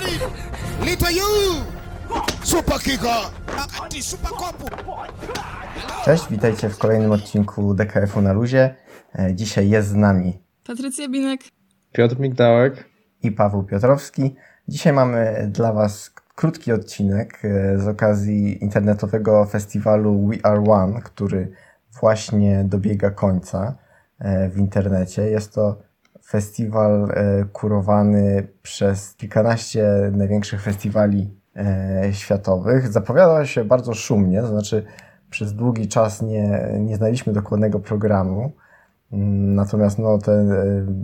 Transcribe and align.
Little 0.00 1.12
you! 1.12 1.24
Super! 2.42 2.76
Akati 3.58 4.02
super 4.02 4.30
kopu! 4.30 4.64
Cześć, 6.04 6.28
witajcie 6.30 6.68
w 6.68 6.78
kolejnym 6.78 7.12
odcinku 7.12 7.74
DKF-u 7.74 8.20
na 8.20 8.32
luzie. 8.32 8.74
E, 9.18 9.34
Dzisiaj 9.34 9.68
jest 9.68 9.88
z 9.88 9.94
nami 9.94 10.42
Patrycja 10.66 11.08
Binek. 11.08 11.40
Piotr 11.92 12.18
Migdałek. 12.18 12.84
i 13.22 13.32
Paweł 13.32 13.62
Piotrowski. 13.62 14.36
Dzisiaj 14.68 14.92
mamy 14.92 15.48
dla 15.52 15.72
Was 15.72 16.10
krótki 16.34 16.72
odcinek 16.72 17.38
e, 17.44 17.78
z 17.78 17.88
okazji 17.88 18.64
internetowego 18.64 19.44
festiwalu 19.44 20.26
We 20.28 20.36
Are 20.46 20.64
One, 20.64 21.00
który 21.02 21.52
właśnie 22.00 22.64
dobiega 22.64 23.10
końca 23.10 23.74
e, 24.18 24.48
w 24.48 24.58
internecie. 24.58 25.22
Jest 25.22 25.54
to 25.54 25.89
festiwal 26.30 27.08
e, 27.10 27.44
kurowany 27.52 28.48
przez 28.62 29.14
kilkanaście 29.14 29.84
największych 30.12 30.62
festiwali 30.62 31.30
e, 31.56 32.08
światowych. 32.12 32.88
Zapowiada 32.88 33.46
się 33.46 33.64
bardzo 33.64 33.94
szumnie, 33.94 34.40
to 34.40 34.46
znaczy 34.46 34.84
przez 35.30 35.54
długi 35.54 35.88
czas 35.88 36.22
nie, 36.22 36.68
nie 36.80 36.96
znaliśmy 36.96 37.32
dokładnego 37.32 37.80
programu. 37.80 38.52
Mm, 39.12 39.54
Natomiast 39.54 39.98
no, 39.98 40.18
te 40.18 40.32
e, 40.32 40.46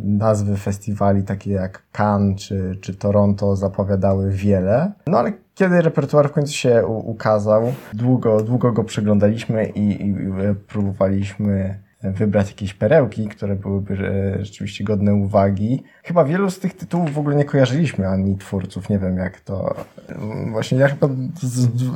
nazwy 0.05 0.57
festiwali, 0.57 1.23
takie 1.23 1.53
jak 1.53 1.83
Cannes 1.93 2.41
czy, 2.41 2.77
czy 2.81 2.95
Toronto, 2.95 3.57
zapowiadały 3.57 4.31
wiele. 4.31 4.93
No 5.07 5.19
ale 5.19 5.33
kiedy 5.55 5.83
repertuar 5.83 6.29
w 6.29 6.33
końcu 6.33 6.53
się 6.53 6.87
ukazał, 6.87 7.73
długo, 7.95 8.43
długo 8.43 8.73
go 8.73 8.85
przeglądaliśmy 8.85 9.67
i, 9.67 10.07
i 10.07 10.15
próbowaliśmy 10.69 11.86
wybrać 12.13 12.49
jakieś 12.49 12.75
perełki, 12.75 13.29
które 13.29 13.57
byłyby 13.57 13.95
e, 13.95 14.45
rzeczywiście 14.45 14.85
godne 14.85 15.15
uwagi. 15.15 15.83
Chyba 16.05 16.25
wielu 16.25 16.51
z 16.51 16.59
tych 16.59 16.75
tytułów 16.75 17.13
w 17.13 17.19
ogóle 17.19 17.37
nie 17.37 17.45
kojarzyliśmy, 17.45 18.09
ani 18.09 18.37
twórców, 18.37 18.89
nie 18.91 18.99
wiem 18.99 19.17
jak 19.17 19.41
to. 19.41 19.75
Mm, 20.09 20.53
Właśnie 20.53 20.79
ja 20.79 20.89
chyba 20.89 21.09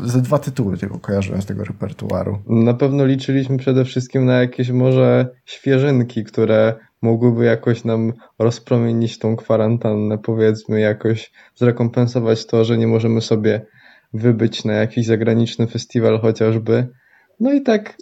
ze 0.05 0.23
dwa 0.23 0.39
tytuły 0.39 0.79
tylko 0.79 0.99
kojarzyłem 0.99 1.43
z 1.43 1.47
tego 1.47 1.65
repertuaru. 1.65 2.39
Na 2.47 2.75
pewno 2.75 3.05
liczyliśmy 3.05 3.59
przede 3.59 3.85
wszystkim 3.85 4.25
na 4.25 4.41
jakieś 4.41 4.71
może 4.71 5.29
świeżynki, 5.45 6.25
które 6.25 6.75
mogłyby 7.03 7.45
jakoś 7.45 7.85
nam 7.85 8.13
rozpromienić 8.39 9.19
tą 9.19 9.37
kwarantannę, 9.37 10.19
powiedzmy, 10.19 10.81
jakoś 10.81 11.33
zrekompensować 11.55 12.47
to, 12.47 12.65
że 12.65 12.79
nie 12.79 12.87
możemy 12.87 13.21
sobie 13.21 13.67
wybyć 14.13 14.65
na 14.65 14.73
jakiś 14.73 15.07
zagraniczny 15.07 15.67
festiwal 15.67 16.21
chociażby. 16.21 16.89
No 17.41 17.53
i 17.53 17.63
tak 17.63 17.97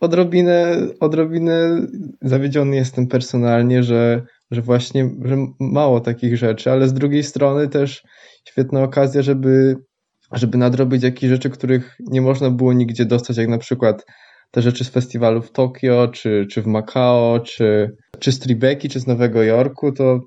odrobinę, 0.00 0.76
odrobinę 1.00 1.86
zawiedziony 2.22 2.76
jestem 2.76 3.06
personalnie, 3.06 3.82
że, 3.82 4.22
że 4.50 4.62
właśnie 4.62 5.10
że 5.24 5.36
mało 5.60 6.00
takich 6.00 6.36
rzeczy, 6.36 6.70
ale 6.70 6.88
z 6.88 6.94
drugiej 6.94 7.22
strony 7.22 7.68
też 7.68 8.02
świetna 8.44 8.82
okazja, 8.82 9.22
żeby 9.22 9.76
żeby 10.32 10.58
nadrobić 10.58 11.02
jakieś 11.02 11.30
rzeczy, 11.30 11.50
których 11.50 11.96
nie 12.00 12.20
można 12.20 12.50
było 12.50 12.72
nigdzie 12.72 13.04
dostać, 13.04 13.36
jak 13.36 13.48
na 13.48 13.58
przykład 13.58 14.06
te 14.50 14.62
rzeczy 14.62 14.84
z 14.84 14.88
festiwalu 14.88 15.42
w 15.42 15.52
Tokio, 15.52 16.08
czy, 16.08 16.46
czy 16.50 16.62
w 16.62 16.66
Macao, 16.66 17.40
czy, 17.40 17.96
czy 18.18 18.32
z 18.32 18.38
Tribeki, 18.38 18.88
czy 18.88 19.00
z 19.00 19.06
Nowego 19.06 19.42
Jorku, 19.42 19.92
to 19.92 20.20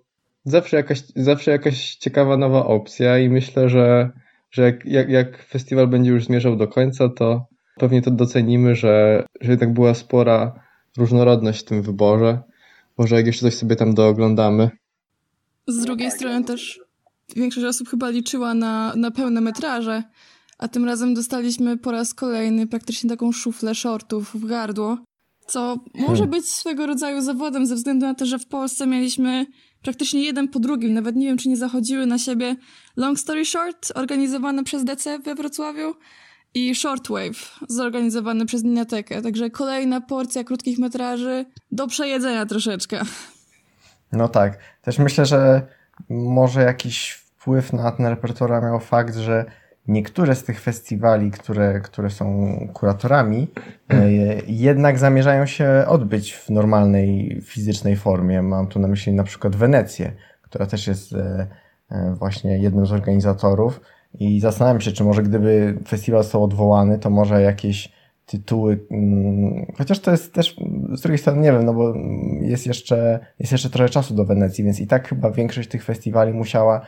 zawsze 0.45 0.77
jakaś, 0.77 1.01
zawsze 1.15 1.51
jakaś 1.51 1.95
ciekawa 1.95 2.37
nowa 2.37 2.65
opcja 2.65 3.19
i 3.19 3.29
myślę, 3.29 3.69
że, 3.69 4.09
że 4.51 4.63
jak, 4.63 4.85
jak, 4.85 5.09
jak 5.09 5.43
festiwal 5.43 5.87
będzie 5.87 6.11
już 6.11 6.25
zmierzał 6.25 6.55
do 6.55 6.67
końca, 6.67 7.09
to 7.09 7.45
pewnie 7.75 8.01
to 8.01 8.11
docenimy, 8.11 8.75
że, 8.75 9.25
że 9.41 9.51
jednak 9.51 9.73
była 9.73 9.93
spora 9.93 10.63
różnorodność 10.97 11.61
w 11.61 11.65
tym 11.65 11.81
wyborze. 11.81 12.41
Może 12.97 13.15
jak 13.15 13.25
jeszcze 13.25 13.45
coś 13.45 13.55
sobie 13.55 13.75
tam 13.75 13.93
dooglądamy. 13.93 14.69
Z 15.67 15.81
drugiej 15.81 16.11
strony 16.11 16.43
też 16.43 16.79
większość 17.35 17.65
osób 17.65 17.89
chyba 17.89 18.09
liczyła 18.09 18.53
na, 18.53 18.93
na 18.95 19.11
pełne 19.11 19.41
metraże, 19.41 20.03
a 20.57 20.67
tym 20.67 20.85
razem 20.85 21.13
dostaliśmy 21.13 21.77
po 21.77 21.91
raz 21.91 22.13
kolejny 22.13 22.67
praktycznie 22.67 23.09
taką 23.09 23.31
szuflę 23.31 23.75
shortów 23.75 24.33
w 24.33 24.45
gardło, 24.45 24.97
co 25.47 25.77
może 25.93 26.27
być 26.27 26.49
swego 26.49 26.85
rodzaju 26.85 27.21
zawodem 27.21 27.65
ze 27.65 27.75
względu 27.75 28.05
na 28.05 28.13
to, 28.13 28.25
że 28.25 28.39
w 28.39 28.47
Polsce 28.47 28.87
mieliśmy 28.87 29.45
praktycznie 29.81 30.23
jeden 30.23 30.47
po 30.47 30.59
drugim, 30.59 30.93
nawet 30.93 31.15
nie 31.15 31.27
wiem, 31.27 31.37
czy 31.37 31.49
nie 31.49 31.57
zachodziły 31.57 32.05
na 32.05 32.17
siebie 32.17 32.55
Long 32.97 33.19
Story 33.19 33.45
Short, 33.45 33.91
organizowane 33.95 34.63
przez 34.63 34.83
DC 34.83 35.19
we 35.19 35.35
Wrocławiu 35.35 35.93
i 36.55 36.75
Shortwave, 36.75 37.59
zorganizowany 37.69 38.45
przez 38.45 38.63
Liniatekę. 38.63 39.21
Także 39.21 39.49
kolejna 39.49 40.01
porcja 40.01 40.43
krótkich 40.43 40.79
metraży 40.79 41.45
do 41.71 41.87
przejedzenia 41.87 42.45
troszeczkę. 42.45 43.01
No 44.11 44.27
tak. 44.27 44.57
Też 44.81 44.99
myślę, 44.99 45.25
że 45.25 45.67
może 46.09 46.61
jakiś 46.61 47.11
wpływ 47.11 47.73
na 47.73 47.91
ten 47.91 48.05
repertuar 48.05 48.63
miał 48.63 48.79
fakt, 48.79 49.15
że 49.15 49.45
niektóre 49.87 50.35
z 50.35 50.43
tych 50.43 50.61
festiwali, 50.61 51.31
które, 51.31 51.79
które 51.79 52.09
są 52.09 52.57
kuratorami, 52.73 53.47
e, 53.89 54.11
jednak 54.47 54.99
zamierzają 54.99 55.45
się 55.45 55.85
odbyć 55.87 56.33
w 56.33 56.49
normalnej 56.49 57.41
fizycznej 57.41 57.95
formie. 57.95 58.41
Mam 58.41 58.67
tu 58.67 58.79
na 58.79 58.87
myśli 58.87 59.13
na 59.13 59.23
przykład 59.23 59.55
Wenecję, 59.55 60.11
która 60.41 60.65
też 60.65 60.87
jest 60.87 61.13
e, 61.13 61.47
e, 61.89 62.15
właśnie 62.19 62.57
jednym 62.57 62.85
z 62.85 62.91
organizatorów. 62.91 63.81
I 64.19 64.39
zastanawiam 64.39 64.81
się, 64.81 64.91
czy 64.91 65.03
może 65.03 65.23
gdyby 65.23 65.77
festiwal 65.87 66.23
został 66.23 66.43
odwołany, 66.43 66.99
to 66.99 67.09
może 67.09 67.41
jakieś 67.41 67.91
tytuły, 68.25 68.79
mm, 68.91 69.65
chociaż 69.77 69.99
to 69.99 70.11
jest 70.11 70.33
też 70.33 70.55
z 70.93 71.01
drugiej 71.01 71.17
strony 71.17 71.41
nie 71.41 71.51
wiem, 71.51 71.63
no 71.63 71.73
bo 71.73 71.93
jest 72.41 72.67
jeszcze, 72.67 73.19
jest 73.39 73.51
jeszcze 73.51 73.69
trochę 73.69 73.89
czasu 73.89 74.15
do 74.15 74.25
Wenecji, 74.25 74.63
więc 74.63 74.79
i 74.79 74.87
tak 74.87 75.07
chyba 75.07 75.31
większość 75.31 75.69
tych 75.69 75.83
festiwali 75.83 76.33
musiała, 76.33 76.81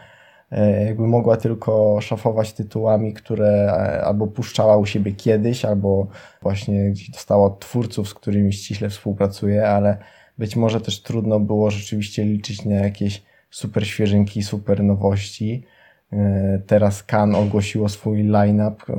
e, 0.51 0.85
jakby 0.85 1.07
mogła 1.07 1.37
tylko 1.37 2.01
szafować 2.01 2.53
tytułami, 2.53 3.13
które 3.13 3.47
e, 3.47 4.05
albo 4.05 4.27
puszczała 4.27 4.77
u 4.77 4.85
siebie 4.85 5.11
kiedyś, 5.11 5.65
albo 5.65 6.07
właśnie 6.41 6.89
gdzieś 6.89 7.09
dostała 7.09 7.45
od 7.45 7.59
twórców, 7.59 8.09
z 8.09 8.13
którymi 8.13 8.53
ściśle 8.53 8.89
współpracuje, 8.89 9.69
ale 9.69 9.97
być 10.37 10.55
może 10.55 10.81
też 10.81 11.01
trudno 11.01 11.39
było 11.39 11.71
rzeczywiście 11.71 12.23
liczyć 12.23 12.65
na 12.65 12.75
jakieś 12.75 13.23
super 13.49 13.87
świeżynki, 13.87 14.43
super 14.43 14.83
nowości. 14.83 15.63
E, 16.13 16.61
Teraz 16.67 17.03
Cannes 17.03 17.37
ogłosiło 17.37 17.89
swój 17.89 18.23
line-up, 18.23 18.93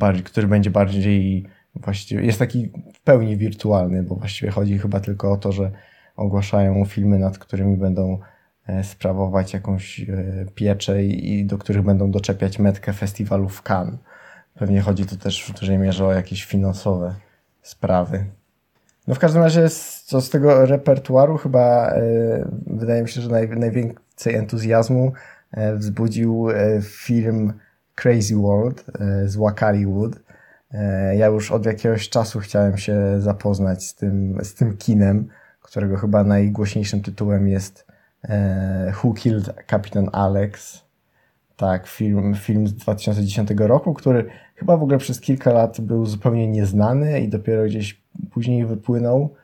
e, 0.00 0.22
który 0.24 0.46
będzie 0.46 0.70
bardziej 0.70 1.46
właściwie, 1.74 2.22
jest 2.24 2.38
taki 2.38 2.70
w 2.94 3.00
pełni 3.00 3.36
wirtualny, 3.36 4.02
bo 4.02 4.14
właściwie 4.14 4.50
chodzi 4.50 4.78
chyba 4.78 5.00
tylko 5.00 5.32
o 5.32 5.36
to, 5.36 5.52
że 5.52 5.70
ogłaszają 6.16 6.84
filmy, 6.84 7.18
nad 7.18 7.38
którymi 7.38 7.76
będą 7.76 8.18
e, 8.66 8.84
sprawować 8.84 9.54
jakąś 9.54 10.06
pieczę 10.54 11.04
i 11.04 11.44
do 11.44 11.58
których 11.58 11.82
będą 11.82 12.10
doczepiać 12.10 12.58
metkę 12.58 12.92
festiwalu 12.92 13.48
w 13.48 13.62
Cannes. 13.62 13.98
Pewnie 14.54 14.80
chodzi 14.80 15.06
tu 15.06 15.16
też 15.16 15.44
w 15.44 15.60
dużej 15.60 15.78
mierze 15.78 16.06
o 16.06 16.12
jakieś 16.12 16.44
finansowe 16.44 17.14
sprawy. 17.62 18.24
No 19.06 19.14
w 19.14 19.18
każdym 19.18 19.42
razie 19.42 19.68
co 20.04 20.20
z 20.20 20.30
tego 20.30 20.66
repertuaru 20.66 21.36
chyba 21.36 21.90
e, 21.90 22.00
wydaje 22.66 23.02
mi 23.02 23.08
się, 23.08 23.20
że 23.20 23.30
naj, 23.30 23.48
najwięcej 23.48 24.34
entuzjazmu 24.34 25.12
wzbudził 25.76 26.50
e, 26.50 26.82
film 26.82 27.52
Crazy 27.94 28.36
World 28.36 28.84
e, 29.00 29.28
z 29.28 29.36
Wakaliwood. 29.36 30.12
E, 30.70 31.16
Ja 31.16 31.26
już 31.26 31.52
od 31.52 31.66
jakiegoś 31.66 32.08
czasu 32.08 32.40
chciałem 32.40 32.78
się 32.78 33.20
zapoznać 33.20 33.84
z 33.84 33.94
tym, 33.94 34.38
z 34.42 34.54
tym 34.54 34.76
kinem, 34.76 35.28
którego 35.62 35.96
chyba 35.96 36.24
najgłośniejszym 36.24 37.02
tytułem 37.02 37.48
jest 37.48 37.86
e, 38.24 38.92
Who 39.02 39.12
Killed 39.12 39.54
Kapitan 39.66 40.08
Alex. 40.12 40.84
Tak, 41.56 41.86
film, 41.86 42.34
film 42.34 42.68
z 42.68 42.74
2010 42.74 43.50
roku, 43.56 43.94
który 43.94 44.26
chyba 44.56 44.76
w 44.76 44.82
ogóle 44.82 44.98
przez 44.98 45.20
kilka 45.20 45.52
lat 45.52 45.80
był 45.80 46.06
zupełnie 46.06 46.48
nieznany 46.48 47.20
i 47.20 47.28
dopiero 47.28 47.64
gdzieś 47.64 48.02
później 48.30 48.66
wypłynął 48.66 49.34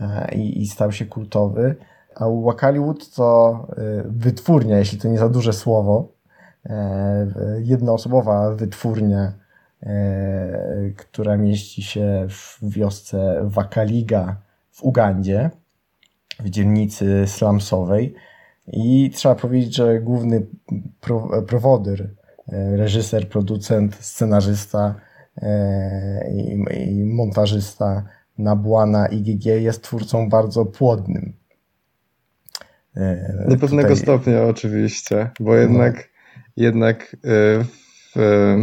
e, 0.00 0.34
i, 0.34 0.62
i 0.62 0.66
stał 0.66 0.92
się 0.92 1.06
kultowy. 1.06 1.76
A 2.14 2.28
Wakaliwood 2.28 3.10
to 3.10 3.66
e, 3.76 4.02
wytwórnia, 4.06 4.78
jeśli 4.78 4.98
to 4.98 5.08
nie 5.08 5.18
za 5.18 5.28
duże 5.28 5.52
słowo, 5.52 6.08
e, 6.66 7.26
jednoosobowa 7.62 8.54
wytwórnia, 8.54 9.32
e, 9.82 10.90
która 10.96 11.36
mieści 11.36 11.82
się 11.82 12.26
w 12.28 12.58
wiosce 12.62 13.40
Wakaliga 13.44 14.36
w 14.70 14.82
Ugandzie, 14.82 15.50
w 16.40 16.50
dzielnicy 16.50 17.26
slumsowej. 17.26 18.14
I 18.66 19.10
trzeba 19.14 19.34
powiedzieć, 19.34 19.76
że 19.76 20.00
główny 20.00 20.46
pro, 21.00 21.42
prowodyr, 21.42 22.10
e, 22.48 22.76
reżyser, 22.76 23.28
producent, 23.28 23.94
scenarzysta 23.94 24.94
i, 26.32 26.64
i 26.90 27.04
montażysta 27.04 28.04
Nabłana 28.38 29.06
IGG 29.06 29.44
jest 29.44 29.82
twórcą 29.82 30.28
bardzo 30.28 30.66
płodnym. 30.66 31.39
E, 32.96 33.46
Do 33.48 33.56
pewnego 33.56 33.88
tutaj- 33.88 34.02
stopnia 34.02 34.42
oczywiście, 34.42 35.30
bo 35.40 35.56
jednak, 35.56 36.08
jednak 36.56 37.14
y, 37.14 37.18
w, 38.16 38.56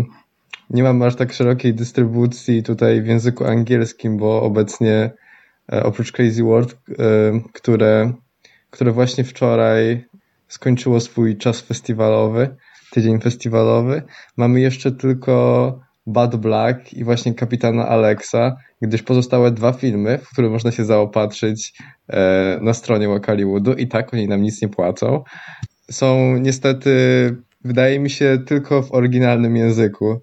nie 0.69 0.83
mam 0.83 1.01
aż 1.01 1.15
tak 1.15 1.33
szerokiej 1.33 1.73
dystrybucji 1.73 2.63
tutaj 2.63 3.01
w 3.01 3.07
języku 3.07 3.45
angielskim, 3.45 4.17
bo 4.17 4.41
obecnie 4.41 5.11
e, 5.73 5.83
oprócz 5.83 6.11
Crazy 6.11 6.43
World, 6.43 6.73
e, 6.73 6.75
które, 7.53 8.13
które 8.69 8.91
właśnie 8.91 9.23
wczoraj 9.23 10.05
skończyło 10.47 10.99
swój 10.99 11.37
czas 11.37 11.61
festiwalowy, 11.61 12.55
tydzień 12.91 13.21
festiwalowy. 13.21 14.01
Mamy 14.37 14.59
jeszcze 14.61 14.91
tylko 14.91 15.79
Bad 16.07 16.35
Black 16.35 16.93
i 16.93 17.03
właśnie 17.03 17.33
Kapitana 17.33 17.87
Alexa, 17.87 18.55
gdyż 18.81 19.03
pozostałe 19.03 19.51
dwa 19.51 19.73
filmy, 19.73 20.17
w 20.17 20.29
które 20.29 20.49
można 20.49 20.71
się 20.71 20.85
zaopatrzyć 20.85 21.73
e, 22.09 22.59
na 22.61 22.73
stronie 22.73 23.07
Wakaliwoodu 23.07 23.73
i 23.73 23.87
tak 23.87 24.13
oni 24.13 24.27
nam 24.27 24.41
nic 24.41 24.61
nie 24.61 24.69
płacą, 24.69 25.23
są 25.91 26.37
niestety, 26.37 26.91
wydaje 27.63 27.99
mi 27.99 28.09
się, 28.09 28.37
tylko 28.45 28.81
w 28.81 28.91
oryginalnym 28.93 29.55
języku. 29.55 30.21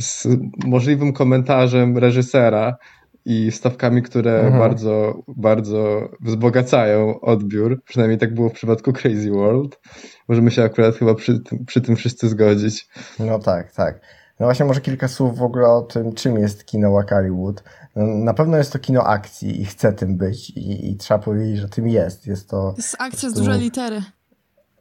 Z 0.00 0.26
możliwym 0.66 1.12
komentarzem 1.12 1.98
reżysera 1.98 2.76
i 3.24 3.52
stawkami, 3.52 4.02
które 4.02 4.40
Mhm. 4.40 4.58
bardzo, 4.58 5.22
bardzo 5.36 6.08
wzbogacają 6.20 7.20
odbiór. 7.20 7.82
Przynajmniej 7.84 8.18
tak 8.18 8.34
było 8.34 8.48
w 8.48 8.52
przypadku 8.52 8.92
Crazy 8.92 9.30
World. 9.30 9.80
Możemy 10.28 10.50
się 10.50 10.62
akurat 10.62 10.96
chyba 10.96 11.14
przy, 11.14 11.40
tym- 11.40 11.64
przy 11.64 11.80
tym 11.80 11.96
wszyscy 11.96 12.28
zgodzić. 12.28 12.86
No 13.20 13.38
tak, 13.38 13.72
tak. 13.72 14.00
No 14.40 14.46
właśnie 14.46 14.64
może 14.64 14.80
kilka 14.80 15.08
słów 15.08 15.38
w 15.38 15.42
ogóle 15.42 15.68
o 15.68 15.82
tym, 15.82 16.12
czym 16.14 16.38
jest 16.38 16.64
kino 16.64 16.92
Wakaliwood. 16.92 17.62
No, 17.96 18.06
na 18.06 18.34
pewno 18.34 18.56
jest 18.56 18.72
to 18.72 18.78
kino 18.78 19.04
akcji 19.04 19.60
i 19.60 19.64
chce 19.64 19.92
tym 19.92 20.16
być 20.16 20.50
i, 20.50 20.90
i 20.90 20.96
trzeba 20.96 21.18
powiedzieć, 21.20 21.58
że 21.58 21.68
tym 21.68 21.88
jest. 21.88 22.26
Jest 22.26 22.48
to 22.48 22.74
jest 22.76 22.96
akcja 22.98 23.30
z 23.30 23.32
dużej 23.32 23.60
litery. 23.60 24.02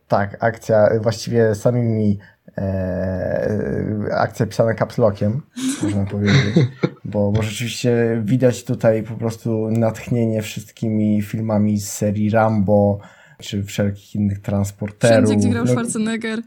tak, 0.07 0.37
akcja 0.43 0.89
właściwie 1.01 1.55
samymi 1.55 2.19
e, 2.57 4.05
akcja 4.11 4.45
pisana 4.45 4.73
capslockiem, 4.73 5.41
można 5.83 6.05
powiedzieć, 6.05 6.65
bo, 7.05 7.31
bo 7.31 7.41
rzeczywiście 7.43 8.21
widać 8.23 8.63
tutaj 8.63 9.03
po 9.03 9.13
prostu 9.13 9.71
natchnienie 9.71 10.41
wszystkimi 10.41 11.21
filmami 11.21 11.79
z 11.79 11.91
serii 11.91 12.29
Rambo, 12.29 12.99
czy 13.39 13.63
wszelkich 13.63 14.15
innych 14.15 14.41
transporterów. 14.41 15.25
Wszędzie, 15.25 15.35
gdzie 15.35 15.49
grał 15.49 15.65
No, 15.65 15.71
Schwarzenegger. 15.71 16.39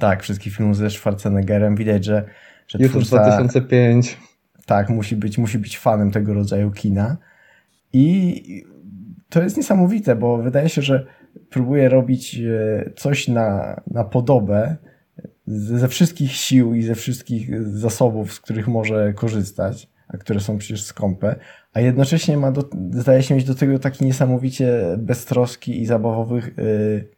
Tak, 0.00 0.22
wszystkich 0.22 0.56
filmów 0.56 0.76
ze 0.76 0.90
Schwarzeneggerem. 0.90 1.76
Widać, 1.76 2.04
że, 2.04 2.24
że 2.68 2.78
YouTube 2.78 3.04
twórca... 3.04 3.24
2005. 3.24 4.18
Tak, 4.66 4.90
musi 4.90 5.16
być, 5.16 5.38
musi 5.38 5.58
być 5.58 5.78
fanem 5.78 6.10
tego 6.10 6.34
rodzaju 6.34 6.70
kina. 6.70 7.16
I 7.92 8.64
to 9.28 9.42
jest 9.42 9.56
niesamowite, 9.56 10.16
bo 10.16 10.38
wydaje 10.38 10.68
się, 10.68 10.82
że 10.82 11.06
próbuje 11.50 11.88
robić 11.88 12.34
e, 12.38 12.90
coś 12.96 13.28
na, 13.28 13.80
na 13.90 14.04
podobę 14.04 14.76
ze 15.46 15.88
wszystkich 15.88 16.32
sił 16.32 16.74
i 16.74 16.82
ze 16.82 16.94
wszystkich 16.94 17.68
zasobów, 17.68 18.32
z 18.32 18.40
których 18.40 18.68
może 18.68 19.12
korzystać, 19.12 19.88
a 20.08 20.16
które 20.16 20.40
są 20.40 20.58
przecież 20.58 20.84
skąpe, 20.84 21.36
a 21.72 21.80
jednocześnie 21.80 22.36
ma 22.36 22.52
do, 22.52 22.68
zdaje 22.90 23.22
się 23.22 23.34
mieć 23.34 23.44
do 23.44 23.54
tego 23.54 23.78
taki 23.78 24.04
niesamowicie 24.04 24.96
beztroski 24.98 25.82
i 25.82 25.86
zabawowych, 25.86 26.54
yy, 26.56 27.08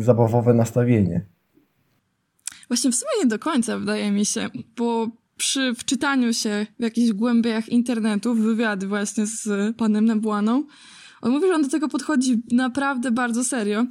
zabawowe 0.00 0.54
nastawienie. 0.54 1.20
Właśnie 2.68 2.90
w 2.90 2.94
sumie 2.94 3.10
nie 3.20 3.26
do 3.26 3.38
końca, 3.38 3.78
wydaje 3.78 4.10
mi 4.10 4.26
się, 4.26 4.50
bo 4.76 5.08
przy 5.36 5.74
wczytaniu 5.74 6.34
się 6.34 6.66
w 6.78 6.82
jakichś 6.82 7.12
głębiach 7.12 7.68
internetu, 7.68 8.34
w 8.34 8.40
wywiady 8.40 8.86
właśnie 8.86 9.26
z 9.26 9.76
panem 9.76 10.04
Nebłaną, 10.04 10.64
on 11.22 11.32
mówi, 11.32 11.46
że 11.46 11.54
on 11.54 11.62
do 11.62 11.68
tego 11.68 11.88
podchodzi 11.88 12.42
naprawdę 12.52 13.10
bardzo 13.10 13.44
serio 13.44 13.86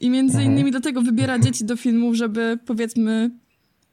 i 0.00 0.10
między 0.10 0.36
Mhm. 0.36 0.52
innymi 0.52 0.70
dlatego 0.70 1.02
wybiera 1.02 1.38
dzieci 1.44 1.64
do 1.64 1.76
filmów, 1.76 2.14
żeby 2.14 2.58
powiedzmy 2.66 3.30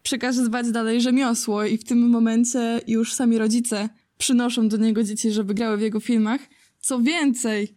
przekazywać 0.03 0.71
dalej 0.71 1.01
rzemiosło 1.01 1.63
i 1.63 1.77
w 1.77 1.83
tym 1.83 2.09
momencie 2.09 2.81
już 2.87 3.13
sami 3.13 3.37
rodzice 3.37 3.89
przynoszą 4.17 4.67
do 4.67 4.77
niego 4.77 5.03
dzieci, 5.03 5.31
żeby 5.31 5.53
grały 5.53 5.77
w 5.77 5.81
jego 5.81 5.99
filmach. 5.99 6.41
Co 6.79 6.99
więcej, 6.99 7.75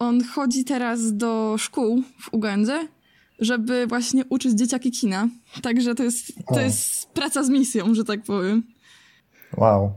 on 0.00 0.24
chodzi 0.24 0.64
teraz 0.64 1.16
do 1.16 1.54
szkół 1.58 2.02
w 2.20 2.34
Ugandzie, 2.34 2.88
żeby 3.38 3.86
właśnie 3.86 4.24
uczyć 4.28 4.52
dzieciaki 4.52 4.90
kina. 4.90 5.28
Także 5.62 5.94
to 5.94 6.02
jest, 6.02 6.26
to 6.48 6.54
O. 6.54 6.60
jest 6.60 7.06
praca 7.10 7.42
z 7.44 7.48
misją, 7.50 7.94
że 7.94 8.04
tak 8.04 8.22
powiem. 8.22 8.62
Wow. 9.56 9.92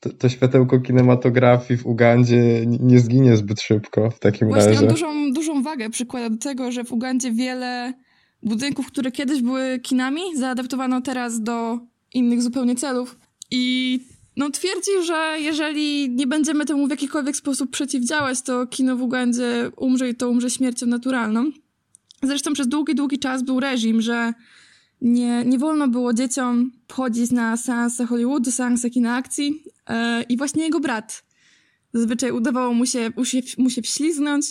To, 0.00 0.10
to 0.10 0.28
światełko 0.28 0.80
kinematografii 0.80 1.78
w 1.78 1.86
Ugandzie 1.86 2.66
nie- 2.66 2.78
nie 2.78 3.00
zginie 3.00 3.36
zbyt 3.36 3.60
szybko 3.60 4.10
w 4.10 4.18
takim 4.18 4.48
Właśnie 4.48 4.68
razie. 4.72 4.80
on 4.80 4.88
dużą, 4.88 5.32
dużą 5.32 5.62
wagę 5.62 5.90
przykłada 5.90 6.30
do 6.30 6.36
tego, 6.36 6.72
że 6.72 6.84
w 6.84 6.92
Ugandzie 6.92 7.32
wiele 7.32 7.92
budynków, 8.42 8.86
które 8.86 9.12
kiedyś 9.12 9.42
były 9.42 9.78
kinami, 9.82 10.20
zaadaptowano 10.36 11.00
teraz 11.00 11.42
do 11.42 11.78
innych 12.14 12.42
zupełnie 12.42 12.74
celów. 12.76 13.18
I 13.50 14.00
no, 14.36 14.50
twierdzi, 14.50 14.90
że 15.06 15.36
jeżeli 15.38 16.10
nie 16.10 16.26
będziemy 16.26 16.64
temu 16.64 16.86
w 16.86 16.90
jakikolwiek 16.90 17.36
sposób 17.36 17.70
przeciwdziałać, 17.70 18.42
to 18.42 18.66
kino 18.66 18.96
w 18.96 19.02
Ugandzie 19.02 19.70
umrze 19.76 20.08
i 20.08 20.14
to 20.14 20.30
umrze 20.30 20.50
śmiercią 20.50 20.86
naturalną. 20.86 21.50
Zresztą 22.22 22.52
przez 22.52 22.68
długi, 22.68 22.94
długi 22.94 23.18
czas 23.18 23.42
był 23.42 23.60
reżim, 23.60 24.00
że 24.00 24.32
nie, 25.00 25.44
nie 25.44 25.58
wolno 25.58 25.88
było 25.88 26.12
dzieciom 26.12 26.72
chodzić 26.92 27.30
na 27.30 27.56
seanse 27.56 28.06
Hollywoodu, 28.06 28.50
seanse 28.50 28.90
kina 28.90 29.16
akcji. 29.16 29.64
E, 29.88 30.22
I 30.22 30.36
właśnie 30.36 30.62
jego 30.64 30.80
brat 30.80 31.22
Zazwyczaj 31.94 32.32
udawało 32.32 32.74
mu 32.74 32.86
się, 32.86 33.12
mu 33.16 33.24
się, 33.24 33.40
mu 33.58 33.70
się 33.70 33.82
wślizgnąć 33.82 34.46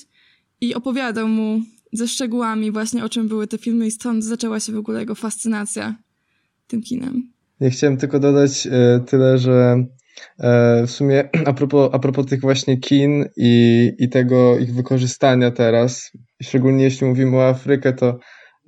i 0.62 0.76
opowiadał 0.76 1.28
mu 1.28 1.62
ze 1.94 2.08
szczegółami 2.08 2.72
właśnie 2.72 3.06
o 3.06 3.10
czym 3.10 3.28
były 3.28 3.48
te 3.48 3.58
filmy 3.58 3.88
i 3.88 3.92
stąd 3.92 4.24
zaczęła 4.24 4.60
się 4.60 4.74
w 4.74 4.78
ogóle 4.78 5.00
jego 5.00 5.16
fascynacja 5.16 5.96
tym 6.68 6.82
kinem. 6.82 7.32
Ja 7.62 7.70
chciałem 7.70 7.98
tylko 7.98 8.20
dodać 8.20 8.68
e, 8.68 9.00
tyle, 9.00 9.38
że 9.38 9.86
e, 10.40 10.84
w 10.88 10.92
sumie 10.92 11.30
a 11.50 11.54
propos, 11.54 11.90
a 11.94 12.00
propos 12.00 12.26
tych 12.26 12.42
właśnie 12.42 12.78
kin 12.78 13.26
i, 13.38 13.92
i 14.00 14.10
tego 14.10 14.60
ich 14.60 14.74
wykorzystania 14.74 15.52
teraz, 15.52 16.12
szczególnie 16.44 16.84
jeśli 16.84 17.08
mówimy 17.08 17.38
o 17.38 17.48
Afrykę, 17.48 17.94
to 17.94 18.20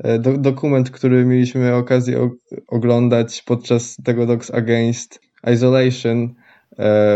e, 0.04 0.20
do, 0.20 0.38
dokument, 0.38 0.92
który 0.92 1.26
mieliśmy 1.26 1.76
okazję 1.76 2.30
oglądać 2.68 3.44
podczas 3.46 3.96
tego 4.04 4.26
Dogs 4.26 4.52
Against 4.52 5.20
Isolation, 5.54 6.34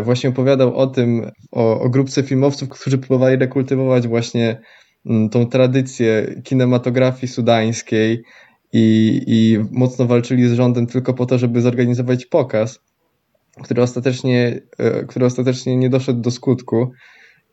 właśnie 0.04 0.30
opowiadał 0.30 0.76
o 0.76 0.88
tym, 0.88 1.32
o, 1.52 1.80
o 1.80 1.90
grupce 1.90 2.24
filmowców, 2.24 2.70
którzy 2.70 2.98
próbowali 2.98 3.38
rekultywować 3.38 4.08
właśnie 4.08 4.62
mm, 5.06 5.30
tą 5.30 5.46
tradycję 5.46 6.36
kinematografii 6.44 7.28
sudańskiej, 7.28 8.24
i, 8.74 9.22
i 9.28 9.60
mocno 9.72 10.06
walczyli 10.06 10.48
z 10.48 10.54
rządem 10.54 10.88
tylko 10.88 11.14
po 11.14 11.26
to, 11.26 11.38
żeby 11.38 11.62
zorganizować 11.62 12.26
pokaz, 12.26 12.80
który 13.64 13.82
ostatecznie, 13.82 14.62
e, 14.78 15.06
który 15.06 15.26
ostatecznie 15.26 15.78
nie 15.78 15.90
doszedł 15.90 16.22
do 16.22 16.32
skutku. 16.32 16.92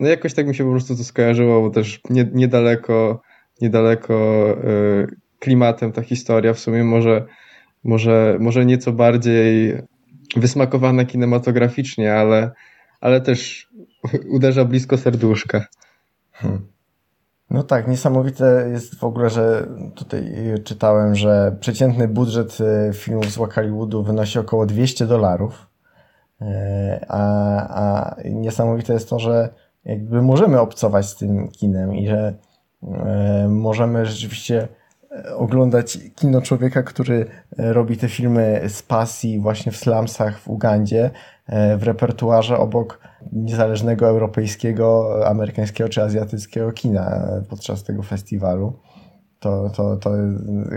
No 0.00 0.08
jakoś 0.08 0.34
tak 0.34 0.46
mi 0.46 0.54
się 0.54 0.64
po 0.64 0.70
prostu 0.70 0.96
to 0.96 1.04
skojarzyło, 1.04 1.60
bo 1.60 1.70
też 1.70 2.00
nie, 2.10 2.30
niedaleko, 2.34 3.22
niedaleko 3.60 4.46
e, 4.50 5.06
klimatem 5.38 5.92
ta 5.92 6.02
historia 6.02 6.54
w 6.54 6.58
sumie 6.58 6.84
może, 6.84 7.26
może, 7.84 8.36
może 8.40 8.66
nieco 8.66 8.92
bardziej 8.92 9.74
wysmakowana 10.36 11.04
kinematograficznie, 11.04 12.14
ale, 12.14 12.50
ale 13.00 13.20
też 13.20 13.68
uderza 14.28 14.64
blisko 14.64 14.98
serduszka. 14.98 15.66
Hmm. 16.32 16.73
No 17.50 17.62
tak, 17.62 17.88
niesamowite 17.88 18.68
jest 18.72 18.94
w 18.94 19.04
ogóle, 19.04 19.30
że 19.30 19.66
tutaj 19.94 20.34
czytałem, 20.64 21.14
że 21.14 21.56
przeciętny 21.60 22.08
budżet 22.08 22.58
e, 22.60 22.92
filmów 22.92 23.30
z 23.30 23.36
Hollywoodu 23.36 24.02
wynosi 24.02 24.38
około 24.38 24.66
200 24.66 25.06
dolarów. 25.06 25.66
E, 26.40 27.06
A, 27.08 27.20
a 27.84 28.16
niesamowite 28.24 28.92
jest 28.92 29.08
to, 29.08 29.18
że 29.18 29.54
jakby 29.84 30.22
możemy 30.22 30.60
obcować 30.60 31.06
z 31.06 31.16
tym 31.16 31.48
kinem 31.48 31.94
i 31.94 32.08
że 32.08 32.34
możemy 33.48 34.06
rzeczywiście 34.06 34.68
oglądać 35.36 35.98
kino 36.14 36.42
człowieka, 36.42 36.82
który 36.82 37.26
e, 37.58 37.72
robi 37.72 37.96
te 37.96 38.08
filmy 38.08 38.62
z 38.68 38.82
pasji 38.82 39.40
właśnie 39.40 39.72
w 39.72 39.76
slumsach 39.76 40.38
w 40.38 40.48
Ugandzie, 40.48 41.10
e, 41.46 41.76
w 41.76 41.82
repertuarze 41.82 42.58
obok 42.58 43.00
niezależnego 43.32 44.08
europejskiego, 44.08 45.20
amerykańskiego 45.26 45.90
czy 45.90 46.02
azjatyckiego 46.02 46.72
kina 46.72 47.10
e, 47.10 47.42
podczas 47.48 47.84
tego 47.84 48.02
festiwalu. 48.02 48.72
To, 49.40 49.70
to, 49.76 49.96
to 49.96 50.10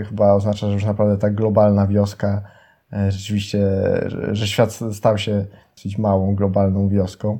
chyba 0.08 0.32
oznacza, 0.32 0.66
że 0.66 0.72
już 0.72 0.84
naprawdę 0.84 1.18
ta 1.18 1.30
globalna 1.30 1.86
wioska 1.86 2.42
rzeczywiście, 3.08 3.58
że, 4.32 4.46
świat 4.46 4.78
stał 4.92 5.18
się 5.18 5.44
dosyć 5.76 5.98
małą 5.98 6.34
globalną 6.34 6.88
wioską. 6.88 7.38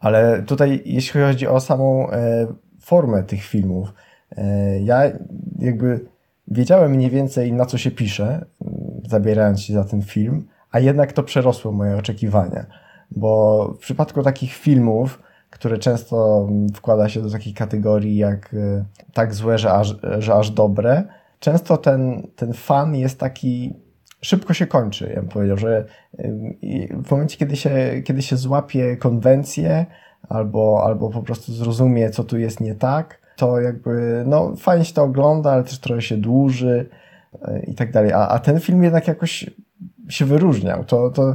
Ale 0.00 0.42
tutaj, 0.42 0.82
jeśli 0.84 1.20
chodzi 1.20 1.46
o 1.46 1.60
samą 1.60 2.06
formę 2.80 3.22
tych 3.22 3.42
filmów, 3.42 3.94
ja 4.80 5.02
jakby 5.58 6.00
wiedziałem 6.48 6.92
mniej 6.92 7.10
więcej 7.10 7.52
na 7.52 7.66
co 7.66 7.78
się 7.78 7.90
pisze, 7.90 8.46
zabierając 9.08 9.60
się 9.60 9.74
za 9.74 9.84
ten 9.84 10.02
film, 10.02 10.46
a 10.70 10.80
jednak 10.80 11.12
to 11.12 11.22
przerosło 11.22 11.72
moje 11.72 11.96
oczekiwania. 11.96 12.66
Bo 13.10 13.64
w 13.74 13.78
przypadku 13.78 14.22
takich 14.22 14.52
filmów, 14.52 15.22
które 15.50 15.78
często 15.78 16.46
mm, 16.48 16.68
wkłada 16.68 17.08
się 17.08 17.22
do 17.22 17.30
takich 17.30 17.54
kategorii 17.54 18.16
jak 18.16 18.54
e, 18.54 18.84
tak 19.12 19.34
złe, 19.34 19.58
że 19.58 19.72
aż, 19.72 19.96
że 20.18 20.34
aż 20.34 20.50
dobre, 20.50 21.02
często 21.38 21.76
ten, 21.76 22.26
ten 22.36 22.52
fan 22.52 22.94
jest 22.94 23.18
taki 23.18 23.74
szybko 24.20 24.54
się 24.54 24.66
kończy. 24.66 25.12
Ja 25.14 25.20
bym 25.20 25.28
powiedział, 25.28 25.56
że 25.56 25.84
i 26.62 26.88
w 27.04 27.10
momencie, 27.10 27.36
kiedy 27.36 27.56
się, 27.56 28.02
kiedy 28.04 28.22
się 28.22 28.36
złapie 28.36 28.96
konwencję 28.96 29.86
albo, 30.28 30.82
albo 30.84 31.10
po 31.10 31.22
prostu 31.22 31.52
zrozumie, 31.52 32.10
co 32.10 32.24
tu 32.24 32.38
jest 32.38 32.60
nie 32.60 32.74
tak, 32.74 33.21
to 33.42 33.60
jakby, 33.60 34.24
no 34.26 34.56
fajnie 34.56 34.84
się 34.84 34.94
to 34.94 35.02
ogląda, 35.02 35.50
ale 35.50 35.64
też 35.64 35.78
trochę 35.78 36.02
się 36.02 36.16
dłuży 36.16 36.86
e, 37.42 37.62
i 37.62 37.74
tak 37.74 37.92
dalej. 37.92 38.12
A, 38.12 38.28
a 38.28 38.38
ten 38.38 38.60
film 38.60 38.82
jednak 38.82 39.08
jakoś 39.08 39.50
się 40.08 40.24
wyróżniał. 40.24 40.84
To, 40.84 41.10
to 41.10 41.34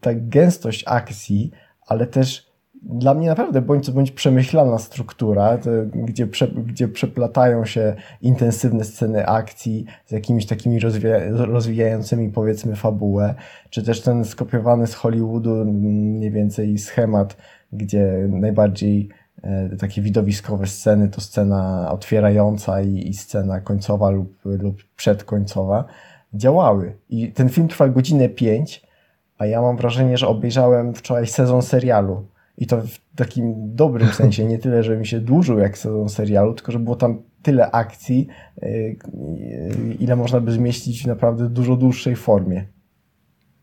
ta 0.00 0.10
gęstość 0.14 0.84
akcji, 0.86 1.50
ale 1.86 2.06
też 2.06 2.50
dla 2.82 3.14
mnie 3.14 3.28
naprawdę 3.28 3.62
bądź 3.62 3.86
co 3.86 3.92
bądź 3.92 4.10
przemyślana 4.10 4.78
struktura, 4.78 5.58
to, 5.58 5.70
gdzie, 5.94 6.26
prze, 6.26 6.48
gdzie 6.48 6.88
przeplatają 6.88 7.64
się 7.64 7.94
intensywne 8.22 8.84
sceny 8.84 9.26
akcji 9.26 9.84
z 10.06 10.12
jakimiś 10.12 10.46
takimi 10.46 10.80
rozwija, 10.80 11.18
rozwijającymi 11.30 12.28
powiedzmy 12.28 12.76
fabułę, 12.76 13.34
czy 13.70 13.82
też 13.82 14.00
ten 14.00 14.24
skopiowany 14.24 14.86
z 14.86 14.94
Hollywoodu 14.94 15.64
mniej 15.64 16.30
więcej 16.30 16.78
schemat, 16.78 17.36
gdzie 17.72 18.28
najbardziej 18.28 19.08
takie 19.78 20.02
widowiskowe 20.02 20.66
sceny 20.66 21.08
to 21.08 21.20
scena 21.20 21.90
otwierająca 21.92 22.82
i, 22.82 23.08
i 23.08 23.14
scena 23.14 23.60
końcowa 23.60 24.10
lub, 24.10 24.38
lub 24.44 24.82
przedkońcowa 24.96 25.84
działały. 26.34 26.96
I 27.08 27.32
ten 27.32 27.48
film 27.48 27.68
trwa 27.68 27.88
godzinę 27.88 28.28
pięć, 28.28 28.82
a 29.38 29.46
ja 29.46 29.62
mam 29.62 29.76
wrażenie, 29.76 30.18
że 30.18 30.28
obejrzałem 30.28 30.94
wczoraj 30.94 31.26
sezon 31.26 31.62
serialu. 31.62 32.26
I 32.58 32.66
to 32.66 32.82
w 32.82 33.16
takim 33.16 33.74
dobrym 33.74 34.08
sensie, 34.20 34.44
nie 34.44 34.58
tyle, 34.58 34.82
że 34.82 34.96
mi 34.96 35.06
się 35.06 35.20
dłużył 35.20 35.58
jak 35.58 35.78
sezon 35.78 36.08
serialu, 36.08 36.54
tylko 36.54 36.72
że 36.72 36.78
było 36.78 36.96
tam 36.96 37.22
tyle 37.42 37.70
akcji, 37.70 38.26
yy, 38.62 38.96
ile 40.00 40.16
można 40.16 40.40
by 40.40 40.52
zmieścić 40.52 41.02
w 41.02 41.06
naprawdę 41.06 41.48
dużo 41.48 41.76
dłuższej 41.76 42.16
formie. 42.16 42.66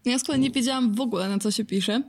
Ja 0.05 0.19
z 0.19 0.23
kolei 0.23 0.41
nie 0.41 0.51
wiedziałam 0.51 0.95
w 0.95 1.01
ogóle, 1.01 1.29
na 1.29 1.39
co 1.39 1.51
się 1.51 1.65
pisze. 1.65 2.03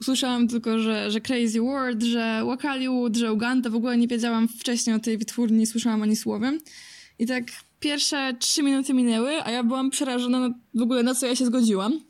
Usłyszałam 0.00 0.48
tylko, 0.48 0.78
że, 0.78 1.10
że 1.10 1.20
Crazy 1.20 1.60
World, 1.60 2.02
że 2.02 2.42
Wakaliwood, 2.44 3.16
że 3.16 3.32
Uganda. 3.32 3.70
W 3.70 3.74
ogóle 3.74 3.96
nie 3.96 4.08
wiedziałam 4.08 4.48
wcześniej 4.48 4.96
o 4.96 4.98
tej 4.98 5.18
wytwórni, 5.18 5.58
nie 5.58 5.66
słyszałam 5.66 6.02
ani 6.02 6.16
słowem. 6.16 6.58
I 7.18 7.26
tak 7.26 7.44
pierwsze 7.80 8.34
trzy 8.38 8.62
minuty 8.62 8.94
minęły, 8.94 9.44
a 9.44 9.50
ja 9.50 9.64
byłam 9.64 9.90
przerażona 9.90 10.40
na, 10.40 10.54
w 10.74 10.82
ogóle 10.82 11.02
na 11.02 11.14
co 11.14 11.26
ja 11.26 11.36
się 11.36 11.46
zgodziłam. 11.46 12.00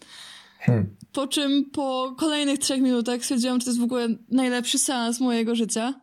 Hmm. 0.59 0.97
Po 1.13 1.27
czym 1.27 1.71
po 1.71 2.15
kolejnych 2.19 2.59
trzech 2.59 2.81
minutach 2.81 3.23
stwierdziłam, 3.23 3.61
że 3.61 3.65
to 3.65 3.71
jest 3.71 3.81
w 3.81 3.85
ogóle 3.85 4.09
najlepszy 4.31 4.79
seans 4.79 5.21
mojego 5.21 5.55
życia. 5.55 5.95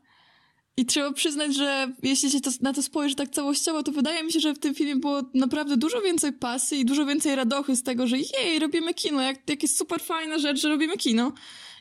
I 0.77 0.85
trzeba 0.85 1.11
przyznać, 1.13 1.55
że 1.55 1.93
jeśli 2.03 2.31
się 2.31 2.41
to, 2.41 2.49
na 2.61 2.73
to 2.73 2.83
spojrzy 2.83 3.15
tak 3.15 3.29
całościowo, 3.29 3.83
to 3.83 3.91
wydaje 3.91 4.23
mi 4.23 4.31
się, 4.31 4.39
że 4.39 4.53
w 4.53 4.59
tym 4.59 4.75
filmie 4.75 4.95
było 4.95 5.21
naprawdę 5.33 5.77
dużo 5.77 6.01
więcej 6.01 6.33
pasy 6.33 6.75
i 6.75 6.85
dużo 6.85 7.05
więcej 7.05 7.35
radochy 7.35 7.75
z 7.75 7.83
tego, 7.83 8.07
że 8.07 8.17
jej, 8.17 8.59
robimy 8.59 8.93
kino, 8.93 9.21
jak, 9.21 9.49
jak 9.49 9.63
jest 9.63 9.77
super 9.77 10.01
fajna 10.01 10.39
rzecz, 10.39 10.61
że 10.61 10.69
robimy 10.69 10.97
kino, 10.97 11.31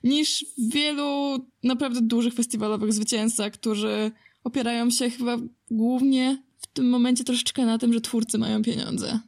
niż 0.03 0.47
wielu 0.73 1.39
naprawdę 1.65 2.01
dużych 2.03 2.35
festiwalowych 2.35 2.93
zwycięzcach, 2.93 3.53
którzy 3.53 4.11
opierają 4.45 4.91
się 4.91 5.11
chyba 5.11 5.37
głównie 5.71 6.43
w 6.59 6.67
tym 6.67 6.89
momencie 6.91 7.25
troszeczkę 7.25 7.67
na 7.67 7.79
tym, 7.79 7.93
że 7.93 8.01
twórcy 8.01 8.39
mają 8.39 8.63
pieniądze. 8.63 9.21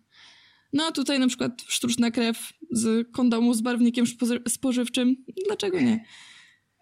No 0.72 0.84
a 0.84 0.92
tutaj 0.92 1.18
na 1.18 1.28
przykład 1.28 1.62
sztuczna 1.68 2.10
krew 2.10 2.52
z 2.70 3.12
kondomu 3.12 3.54
z 3.54 3.60
barwnikiem 3.60 4.04
spożywczym. 4.48 5.16
Dlaczego 5.46 5.80
nie? 5.80 6.04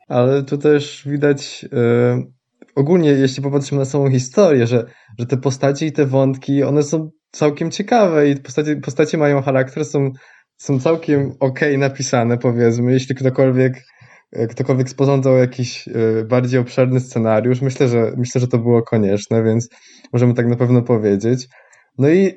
Ale 0.09 0.43
tu 0.43 0.59
też 0.59 1.03
widać 1.07 1.63
yy, 1.63 2.33
ogólnie, 2.75 3.11
jeśli 3.11 3.43
popatrzymy 3.43 3.79
na 3.79 3.85
samą 3.85 4.11
historię, 4.11 4.67
że, 4.67 4.87
że 5.19 5.27
te 5.27 5.37
postacie 5.37 5.87
i 5.87 5.93
te 5.93 6.07
wątki, 6.07 6.63
one 6.63 6.83
są 6.83 7.11
całkiem 7.31 7.71
ciekawe 7.71 8.31
i 8.31 8.37
postacie, 8.37 8.77
postacie 8.77 9.19
mają 9.19 9.43
charakter, 9.43 9.85
są, 9.85 10.13
są 10.61 10.81
całkiem 10.81 11.35
okay 11.41 11.79
napisane, 11.79 12.39
powiedzmy. 12.39 12.93
Jeśli 12.93 13.15
ktokolwiek 13.15 13.83
e, 14.33 14.47
ktokolwiek 14.47 14.89
sporządzał 14.89 15.39
jakiś 15.39 15.87
yy, 15.87 16.25
bardziej 16.29 16.61
obszerny 16.61 17.01
scenariusz, 17.01 17.61
myślę, 17.61 17.89
że 17.89 18.13
myślę, 18.17 18.41
że 18.41 18.49
to 18.49 18.59
było 18.59 18.83
konieczne, 18.83 19.43
więc 19.43 19.69
możemy 20.13 20.35
tak 20.35 20.47
na 20.47 20.57
pewno 20.57 20.83
powiedzieć. 20.83 21.49
No 21.99 22.11
i 22.11 22.33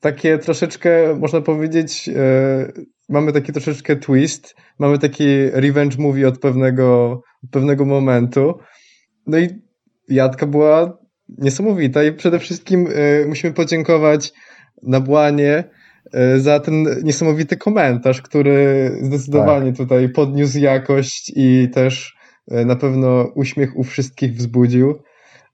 takie 0.00 0.38
troszeczkę, 0.38 1.16
można 1.16 1.40
powiedzieć, 1.40 2.08
e, 2.08 2.72
mamy 3.08 3.32
taki 3.32 3.52
troszeczkę 3.52 3.96
twist, 3.96 4.54
mamy 4.78 4.98
taki 4.98 5.50
revenge 5.50 5.96
movie 5.98 6.28
od 6.28 6.38
pewnego, 6.38 7.20
pewnego 7.50 7.84
momentu. 7.84 8.58
No 9.26 9.38
i 9.38 9.48
Jadka 10.08 10.46
była 10.46 10.98
niesamowita 11.28 12.04
i 12.04 12.12
przede 12.12 12.38
wszystkim 12.38 12.86
e, 12.94 13.26
musimy 13.26 13.52
podziękować 13.52 14.32
Nabłanie 14.82 15.54
e, 15.56 15.83
za 16.36 16.60
ten 16.60 16.86
niesamowity 17.02 17.56
komentarz, 17.56 18.22
który 18.22 18.90
zdecydowanie 19.02 19.72
tak. 19.72 19.76
tutaj 19.76 20.08
podniósł 20.08 20.58
jakość 20.58 21.32
i 21.36 21.68
też 21.74 22.16
e, 22.48 22.64
na 22.64 22.76
pewno 22.76 23.32
uśmiech 23.34 23.76
u 23.76 23.84
wszystkich 23.84 24.34
wzbudził, 24.34 24.98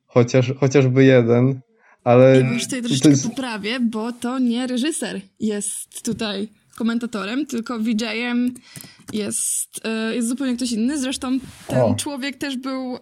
chociaż, 0.07 0.53
chociażby 0.61 1.05
jeden. 1.05 1.61
Ale 2.05 2.41
I 2.41 2.45
już 2.45 2.65
tutaj 2.65 2.83
troszeczkę 2.83 3.09
jest... 3.09 3.29
poprawię, 3.29 3.81
bo 3.81 4.13
to 4.13 4.39
nie 4.39 4.67
reżyser 4.67 5.21
jest 5.41 6.03
tutaj 6.03 6.49
komentatorem, 6.77 7.47
tylko 7.47 7.79
VJ-em 7.79 8.55
jest, 9.13 9.81
e, 9.85 10.15
jest 10.15 10.29
zupełnie 10.29 10.57
ktoś 10.57 10.73
inny. 10.73 10.99
Zresztą 10.99 11.39
ten 11.67 11.81
o. 11.81 11.95
człowiek 11.95 12.37
też 12.37 12.57
był 12.57 12.97
e, 12.97 12.99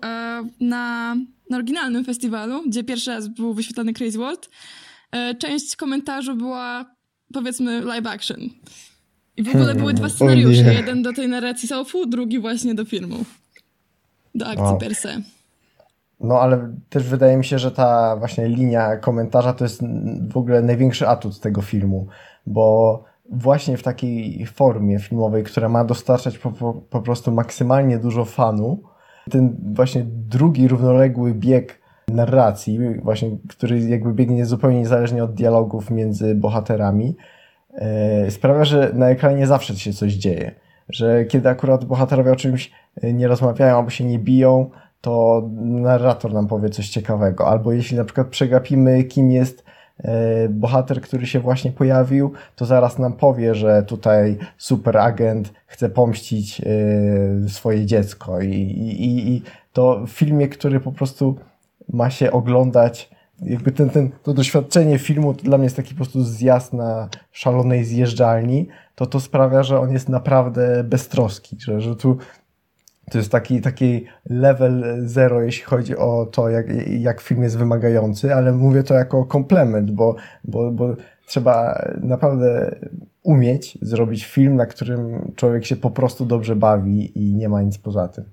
na, 0.61 1.17
na 1.51 1.57
oryginalnym 1.57 2.05
festiwalu, 2.05 2.63
gdzie 2.69 2.85
pierwszy 2.85 3.11
raz 3.11 3.29
był 3.29 3.55
wyświetlany 3.55 3.93
Crazy 3.93 4.19
World. 4.19 4.51
E, 5.13 5.35
część 5.35 5.77
komentarzu 5.77 6.37
była 6.37 6.98
powiedzmy 7.33 7.81
live 7.81 8.07
action. 8.07 8.41
I 9.37 9.43
w 9.43 9.49
ogóle 9.49 9.65
hmm, 9.65 9.79
były 9.79 9.95
dwa 9.95 10.09
scenariusze. 10.09 10.75
Jeden 10.75 11.03
do 11.03 11.13
tej 11.13 11.29
narracji 11.29 11.69
Sofu, 11.69 12.07
drugi 12.07 12.39
właśnie 12.39 12.75
do 12.75 12.85
filmu. 12.85 13.17
Do 14.35 14.47
akcji 14.47 14.67
o. 14.67 14.77
per 14.77 14.95
se. 14.95 15.21
No 16.21 16.41
ale 16.41 16.73
też 16.89 17.09
wydaje 17.09 17.37
mi 17.37 17.45
się, 17.45 17.59
że 17.59 17.71
ta 17.71 18.17
właśnie 18.17 18.49
linia 18.49 18.97
komentarza 18.97 19.53
to 19.53 19.65
jest 19.65 19.83
w 20.31 20.37
ogóle 20.37 20.63
największy 20.63 21.09
atut 21.09 21.41
tego 21.41 21.63
filmu, 21.63 22.07
bo 22.47 23.05
właśnie 23.31 23.77
w 23.77 23.83
takiej 23.83 24.47
formie 24.47 24.99
filmowej, 24.99 25.45
która 25.45 25.69
ma 25.69 25.85
dostarczać 25.85 26.39
po, 26.39 26.51
po, 26.51 26.75
po 26.75 27.03
prostu 27.03 27.33
maksymalnie 27.33 27.99
dużo 27.99 28.25
fanu, 28.25 28.83
ten 29.31 29.57
właśnie 29.75 30.05
drugi 30.07 30.69
równoległy 30.69 31.35
bieg 31.35 31.81
narracji, 32.13 32.79
właśnie, 33.03 33.31
który 33.49 33.81
jakby 33.81 34.15
biegnie 34.15 34.47
zupełnie 34.47 34.79
niezależnie 34.79 35.25
od 35.25 35.35
dialogów 35.35 35.91
między 35.91 36.35
bohaterami, 36.35 37.17
yy, 38.25 38.31
sprawia, 38.31 38.65
że 38.65 38.91
na 38.95 39.09
ekranie 39.09 39.47
zawsze 39.47 39.77
się 39.77 39.93
coś 39.93 40.13
dzieje. 40.13 40.55
Że 40.89 41.25
kiedy 41.25 41.49
akurat 41.49 41.85
bohaterowie 41.85 42.33
o 42.33 42.37
czymś 42.37 42.71
nie 43.03 43.29
rozmawiają 43.29 43.77
albo 43.77 43.91
się 43.91 44.05
nie 44.05 44.19
biją, 44.19 44.71
to 45.01 45.43
narrator 45.61 46.33
nam 46.33 46.47
powie 46.47 46.71
coś 46.71 46.89
ciekawego. 46.89 47.49
Albo 47.49 47.73
jeśli 47.73 47.97
na 47.97 48.05
przykład 48.05 48.27
przegapimy, 48.27 49.05
kim 49.05 49.31
jest 49.31 49.65
e, 49.99 50.49
bohater, 50.49 51.01
który 51.01 51.27
się 51.27 51.41
właśnie 51.41 51.73
pojawił, 51.73 52.33
to 52.57 52.65
zaraz 52.67 52.99
nam 52.99 53.13
powie, 53.13 53.55
że 53.55 53.83
tutaj 53.83 54.39
super 54.57 54.97
agent 54.97 55.53
chce 55.67 55.89
pomścić 55.89 56.61
e, 56.61 57.49
swoje 57.49 57.87
dziecko. 57.87 58.41
I, 58.41 58.53
i, 58.53 59.33
i 59.33 59.43
to 59.73 60.07
w 60.07 60.11
filmie, 60.11 60.49
który 60.49 60.81
po 60.81 60.93
prostu 60.93 61.37
ma 61.93 62.11
się 62.11 62.33
oglądać, 62.33 63.11
jakby 63.43 63.73
ten, 63.73 63.91
ten, 63.91 64.11
to 64.23 64.35
doświadczenie 64.35 64.99
filmu 64.99 65.35
to 65.35 65.43
dla 65.43 65.59
mnie 65.59 65.65
jest 65.65 65.77
taki 65.77 65.91
po 65.91 65.97
prostu 65.97 66.23
zjazd 66.23 66.73
na 66.73 67.09
szalonej 67.33 67.85
zjeżdżalni, 67.85 68.69
to 68.95 69.07
to 69.07 69.21
sprawia, 69.21 69.63
że 69.63 69.81
on 69.81 69.93
jest 69.93 70.09
naprawdę 70.09 70.85
beztroski, 70.85 71.57
że, 71.61 71.81
że 71.81 71.97
tu 71.97 72.19
to 73.11 73.19
jest 73.19 73.33
taki, 73.33 73.61
taki 73.61 74.05
level 74.31 75.03
zero, 75.05 75.43
jeśli 75.43 75.65
chodzi 75.65 75.97
o 75.97 76.27
to, 76.33 76.49
jak, 76.49 76.67
jak 77.01 77.21
film 77.21 77.43
jest 77.43 77.59
wymagający, 77.59 78.35
ale 78.35 78.53
mówię 78.53 78.83
to 78.83 78.95
jako 78.95 79.25
komplement, 79.25 79.91
bo, 79.91 80.17
bo, 80.45 80.71
bo 80.71 80.97
trzeba 81.27 81.83
naprawdę 82.01 82.77
umieć 83.23 83.79
zrobić 83.83 84.27
film, 84.27 84.57
na 84.57 84.67
którym 84.67 85.33
człowiek 85.37 85.65
się 85.65 85.77
po 85.77 85.91
prostu 85.91 86.27
dobrze 86.27 86.57
bawi 86.57 87.19
i 87.19 87.35
nie 87.35 87.49
ma 87.49 87.63
nic 87.63 87.79
poza 87.79 88.09
tym. 88.09 88.25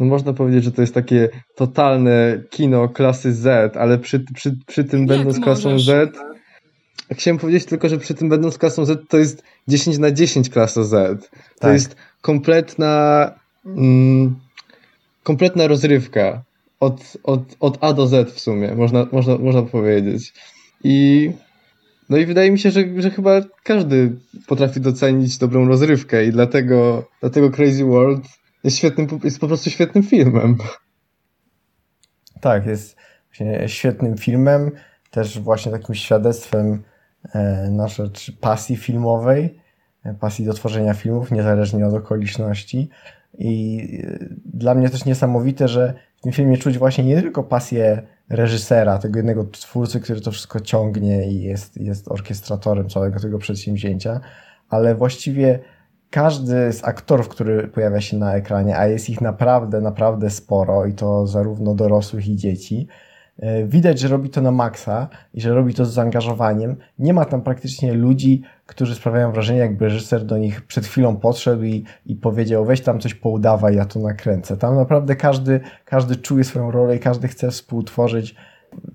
No 0.00 0.06
można 0.06 0.32
powiedzieć, 0.32 0.64
że 0.64 0.72
to 0.72 0.80
jest 0.80 0.94
takie 0.94 1.28
totalne 1.54 2.42
kino 2.50 2.88
klasy 2.88 3.34
Z, 3.34 3.76
ale 3.76 3.98
przy, 3.98 4.24
przy, 4.34 4.56
przy 4.66 4.84
tym 4.84 5.06
będąc 5.06 5.40
klasą 5.40 5.78
Z, 5.78 6.16
chciałem 7.12 7.38
powiedzieć 7.38 7.64
tylko, 7.64 7.88
że 7.88 7.98
przy 7.98 8.14
tym 8.14 8.28
będąc 8.28 8.58
klasą 8.58 8.84
Z, 8.84 9.08
to 9.08 9.18
jest 9.18 9.42
10 9.68 9.98
na 9.98 10.10
10 10.10 10.50
klasa 10.50 10.84
Z. 10.84 11.20
To 11.30 11.38
tak. 11.58 11.72
jest 11.72 11.96
kompletna 12.20 13.30
mm, 13.66 14.36
kompletna 15.22 15.66
rozrywka 15.66 16.42
od, 16.80 17.16
od, 17.22 17.56
od 17.60 17.78
A 17.80 17.92
do 17.92 18.06
Z 18.06 18.30
w 18.30 18.40
sumie, 18.40 18.74
można, 18.74 19.06
można, 19.12 19.38
można 19.38 19.62
powiedzieć. 19.62 20.32
I 20.84 21.30
no 22.10 22.16
i 22.16 22.26
wydaje 22.26 22.50
mi 22.50 22.58
się, 22.58 22.70
że, 22.70 22.84
że 22.98 23.10
chyba 23.10 23.40
każdy 23.62 24.16
potrafi 24.46 24.80
docenić 24.80 25.38
dobrą 25.38 25.68
rozrywkę 25.68 26.24
i 26.24 26.32
dlatego, 26.32 27.04
dlatego 27.20 27.50
Crazy 27.50 27.84
World 27.84 28.39
jest, 28.64 28.76
świetnym, 28.76 29.08
jest 29.24 29.40
po 29.40 29.46
prostu 29.46 29.70
świetnym 29.70 30.04
filmem. 30.04 30.56
Tak, 32.40 32.66
jest 32.66 32.96
świetnym 33.66 34.18
filmem, 34.18 34.70
też 35.10 35.40
właśnie 35.40 35.72
takim 35.72 35.94
świadectwem 35.94 36.82
e, 37.34 37.68
na 37.70 37.88
rzecz 37.88 38.32
pasji 38.40 38.76
filmowej, 38.76 39.60
e, 40.04 40.14
pasji 40.14 40.44
do 40.44 40.54
tworzenia 40.54 40.94
filmów, 40.94 41.30
niezależnie 41.30 41.86
od 41.86 41.94
okoliczności. 41.94 42.90
I 43.38 43.80
y, 44.04 44.36
dla 44.44 44.74
mnie 44.74 44.88
też 44.88 45.04
niesamowite, 45.04 45.68
że 45.68 45.94
w 46.16 46.20
tym 46.20 46.32
filmie 46.32 46.56
czuć 46.56 46.78
właśnie 46.78 47.04
nie 47.04 47.22
tylko 47.22 47.42
pasję 47.42 48.02
reżysera, 48.28 48.98
tego 48.98 49.18
jednego 49.18 49.44
twórcy, 49.44 50.00
który 50.00 50.20
to 50.20 50.30
wszystko 50.30 50.60
ciągnie 50.60 51.32
i 51.32 51.42
jest, 51.42 51.76
jest 51.76 52.08
orkiestratorem 52.08 52.88
całego 52.88 53.20
tego 53.20 53.38
przedsięwzięcia, 53.38 54.20
ale 54.68 54.94
właściwie 54.94 55.58
każdy 56.10 56.72
z 56.72 56.84
aktorów, 56.84 57.28
który 57.28 57.68
pojawia 57.68 58.00
się 58.00 58.16
na 58.16 58.34
ekranie, 58.34 58.78
a 58.78 58.86
jest 58.86 59.10
ich 59.10 59.20
naprawdę, 59.20 59.80
naprawdę 59.80 60.30
sporo 60.30 60.86
i 60.86 60.94
to 60.94 61.26
zarówno 61.26 61.74
dorosłych 61.74 62.28
i 62.28 62.36
dzieci, 62.36 62.86
e, 63.38 63.64
widać, 63.64 64.00
że 64.00 64.08
robi 64.08 64.30
to 64.30 64.40
na 64.40 64.50
maksa 64.50 65.08
i 65.34 65.40
że 65.40 65.54
robi 65.54 65.74
to 65.74 65.84
z 65.84 65.92
zaangażowaniem. 65.92 66.76
Nie 66.98 67.14
ma 67.14 67.24
tam 67.24 67.42
praktycznie 67.42 67.92
ludzi, 67.92 68.42
którzy 68.66 68.94
sprawiają 68.94 69.32
wrażenie, 69.32 69.58
jakby 69.58 69.84
reżyser 69.84 70.24
do 70.24 70.38
nich 70.38 70.66
przed 70.66 70.86
chwilą 70.86 71.16
podszedł 71.16 71.62
i, 71.62 71.84
i 72.06 72.16
powiedział, 72.16 72.64
weź 72.64 72.80
tam 72.80 73.00
coś 73.00 73.14
poudawaj, 73.14 73.76
ja 73.76 73.84
to 73.84 74.00
nakręcę. 74.00 74.56
Tam 74.56 74.76
naprawdę 74.76 75.16
każdy, 75.16 75.60
każdy 75.84 76.16
czuje 76.16 76.44
swoją 76.44 76.70
rolę 76.70 76.96
i 76.96 76.98
każdy 76.98 77.28
chce 77.28 77.50
współtworzyć 77.50 78.34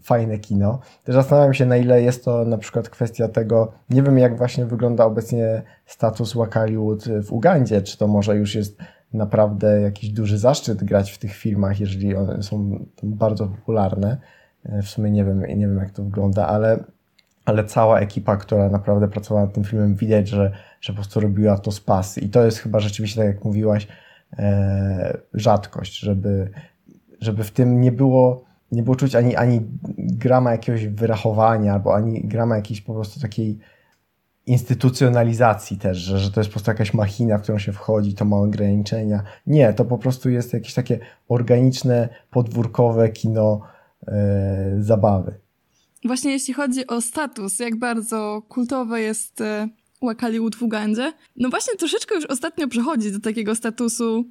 fajne 0.01 0.39
kino. 0.39 0.79
Też 1.03 1.15
zastanawiam 1.15 1.53
się, 1.53 1.65
na 1.65 1.77
ile 1.77 2.01
jest 2.01 2.25
to 2.25 2.45
na 2.45 2.57
przykład 2.57 2.89
kwestia 2.89 3.27
tego, 3.27 3.71
nie 3.89 4.03
wiem 4.03 4.17
jak 4.17 4.37
właśnie 4.37 4.65
wygląda 4.65 5.05
obecnie 5.05 5.61
status 5.85 6.33
Wakaliwood 6.33 7.05
w 7.23 7.31
Ugandzie, 7.31 7.81
czy 7.81 7.97
to 7.97 8.07
może 8.07 8.35
już 8.35 8.55
jest 8.55 8.77
naprawdę 9.13 9.81
jakiś 9.81 10.09
duży 10.09 10.37
zaszczyt 10.37 10.83
grać 10.83 11.11
w 11.11 11.17
tych 11.17 11.35
filmach, 11.35 11.79
jeżeli 11.79 12.15
one 12.15 12.43
są 12.43 12.85
bardzo 13.03 13.47
popularne. 13.47 14.17
W 14.65 14.87
sumie 14.87 15.11
nie 15.11 15.25
wiem, 15.25 15.39
nie 15.41 15.67
wiem 15.67 15.77
jak 15.77 15.91
to 15.91 16.03
wygląda, 16.03 16.47
ale, 16.47 16.83
ale 17.45 17.63
cała 17.63 17.99
ekipa, 17.99 18.37
która 18.37 18.69
naprawdę 18.69 19.07
pracowała 19.07 19.45
nad 19.45 19.53
tym 19.53 19.63
filmem, 19.63 19.95
widać, 19.95 20.27
że, 20.27 20.51
że 20.81 20.93
po 20.93 20.97
prostu 20.97 21.19
robiła 21.19 21.57
to 21.57 21.71
z 21.71 21.79
pasy. 21.79 22.21
I 22.21 22.29
to 22.29 22.45
jest 22.45 22.57
chyba 22.57 22.79
rzeczywiście, 22.79 23.21
tak 23.21 23.27
jak 23.27 23.43
mówiłaś, 23.43 23.87
e, 24.39 25.17
rzadkość, 25.33 25.99
żeby, 25.99 26.49
żeby 27.21 27.43
w 27.43 27.51
tym 27.51 27.81
nie 27.81 27.91
było 27.91 28.44
nie 28.71 28.83
było 28.83 28.95
czuć 28.95 29.15
ani, 29.15 29.35
ani 29.35 29.61
grama 29.97 30.51
jakiegoś 30.51 30.87
wyrachowania, 30.87 31.73
albo 31.73 31.95
ani 31.95 32.21
grama 32.21 32.55
jakiejś 32.55 32.81
po 32.81 32.93
prostu 32.93 33.19
takiej 33.19 33.59
instytucjonalizacji 34.45 35.77
też, 35.77 35.97
że, 35.97 36.19
że 36.19 36.31
to 36.31 36.39
jest 36.39 36.49
po 36.49 36.53
prostu 36.53 36.71
jakaś 36.71 36.93
machina, 36.93 37.37
w 37.37 37.41
którą 37.41 37.59
się 37.59 37.73
wchodzi, 37.73 38.13
to 38.13 38.25
ma 38.25 38.37
ograniczenia. 38.37 39.23
Nie, 39.47 39.73
to 39.73 39.85
po 39.85 39.97
prostu 39.97 40.29
jest 40.29 40.53
jakieś 40.53 40.73
takie 40.73 40.99
organiczne, 41.27 42.09
podwórkowe 42.31 43.09
kino 43.09 43.61
yy, 44.07 44.13
zabawy. 44.79 45.35
Właśnie 46.05 46.31
jeśli 46.31 46.53
chodzi 46.53 46.87
o 46.87 47.01
status, 47.01 47.59
jak 47.59 47.75
bardzo 47.75 48.41
kultowe 48.49 49.01
jest 49.01 49.41
e, 49.41 49.69
Wakaliwood 50.01 50.55
w 50.55 50.63
Ugandzie, 50.63 51.13
no 51.35 51.49
właśnie 51.49 51.75
troszeczkę 51.75 52.15
już 52.15 52.25
ostatnio 52.25 52.67
przechodzi 52.67 53.11
do 53.11 53.19
takiego 53.19 53.55
statusu, 53.55 54.25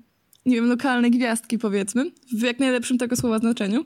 nie 0.46 0.56
wiem, 0.56 0.66
lokalnej 0.66 1.10
gwiazdki 1.10 1.58
powiedzmy, 1.58 2.10
w 2.38 2.42
jak 2.42 2.58
najlepszym 2.58 2.98
tego 2.98 3.16
słowa 3.16 3.38
znaczeniu. 3.38 3.84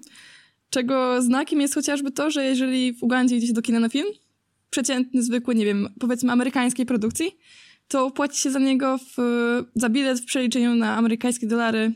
Czego 0.70 1.22
znakiem 1.22 1.60
jest 1.60 1.74
chociażby 1.74 2.10
to, 2.10 2.30
że 2.30 2.44
jeżeli 2.44 2.92
w 2.92 3.02
Ugandzie 3.02 3.36
idzie 3.36 3.46
się 3.46 3.52
do 3.52 3.62
kina 3.62 3.80
na 3.80 3.88
film, 3.88 4.06
przeciętny, 4.70 5.22
zwykły, 5.22 5.54
nie 5.54 5.64
wiem, 5.64 5.88
powiedzmy 6.00 6.32
amerykańskiej 6.32 6.86
produkcji, 6.86 7.36
to 7.88 8.10
płaci 8.10 8.40
się 8.40 8.50
za 8.50 8.58
niego 8.58 8.98
w, 8.98 9.16
za 9.74 9.88
bilet 9.88 10.20
w 10.20 10.24
przeliczeniu 10.24 10.74
na 10.74 10.96
amerykańskie 10.96 11.46
dolary 11.46 11.92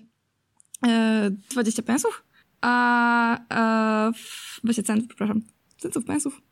e, 0.87 1.31
20 1.51 1.83
pensów, 1.83 2.25
a, 2.61 3.39
a 3.49 4.13
w, 4.13 4.61
weźcie 4.65 4.83
centów, 4.83 5.09
przepraszam, 5.09 5.43
centów, 5.79 6.05
pensów? 6.05 6.43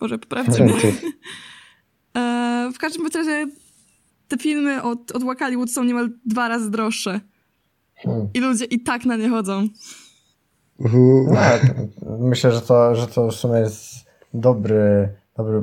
Boże, 0.00 0.18
poprawcie 0.18 0.64
mnie. 0.64 0.74
e, 2.16 2.70
w 2.74 2.78
każdym 2.78 3.06
razie 3.06 3.46
te 4.28 4.38
filmy 4.38 4.82
od, 4.82 5.12
od 5.12 5.24
Wakaliwood 5.24 5.70
są 5.70 5.84
niemal 5.84 6.10
dwa 6.24 6.48
razy 6.48 6.70
droższe. 6.70 7.20
Hmm. 7.96 8.28
I 8.34 8.40
ludzie 8.40 8.64
i 8.64 8.80
tak 8.80 9.04
na 9.04 9.16
nie 9.16 9.28
chodzą. 9.28 9.68
No, 10.78 11.40
myślę, 12.18 12.52
że 12.52 12.60
to, 12.60 12.94
że 12.94 13.06
to 13.06 13.28
w 13.28 13.34
sumie 13.34 13.60
jest 13.60 14.06
dobry, 14.34 15.08
dobry 15.36 15.62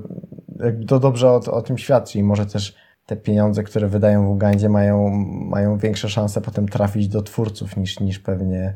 to 0.88 1.00
dobrze 1.00 1.30
o, 1.30 1.36
o 1.36 1.62
tym 1.62 1.78
świadczy 1.78 2.20
i 2.20 2.24
może 2.24 2.46
też 2.46 2.76
te 3.06 3.16
pieniądze, 3.16 3.64
które 3.64 3.88
wydają 3.88 4.26
w 4.26 4.30
Ugandzie 4.30 4.70
mają, 4.70 5.10
mają 5.50 5.78
większe 5.78 6.10
szanse 6.10 6.42
potem 6.42 6.68
trafić 6.68 7.08
do 7.08 7.22
twórców 7.22 7.78
niż, 7.78 8.00
niż 8.00 8.20
pewnie 8.20 8.74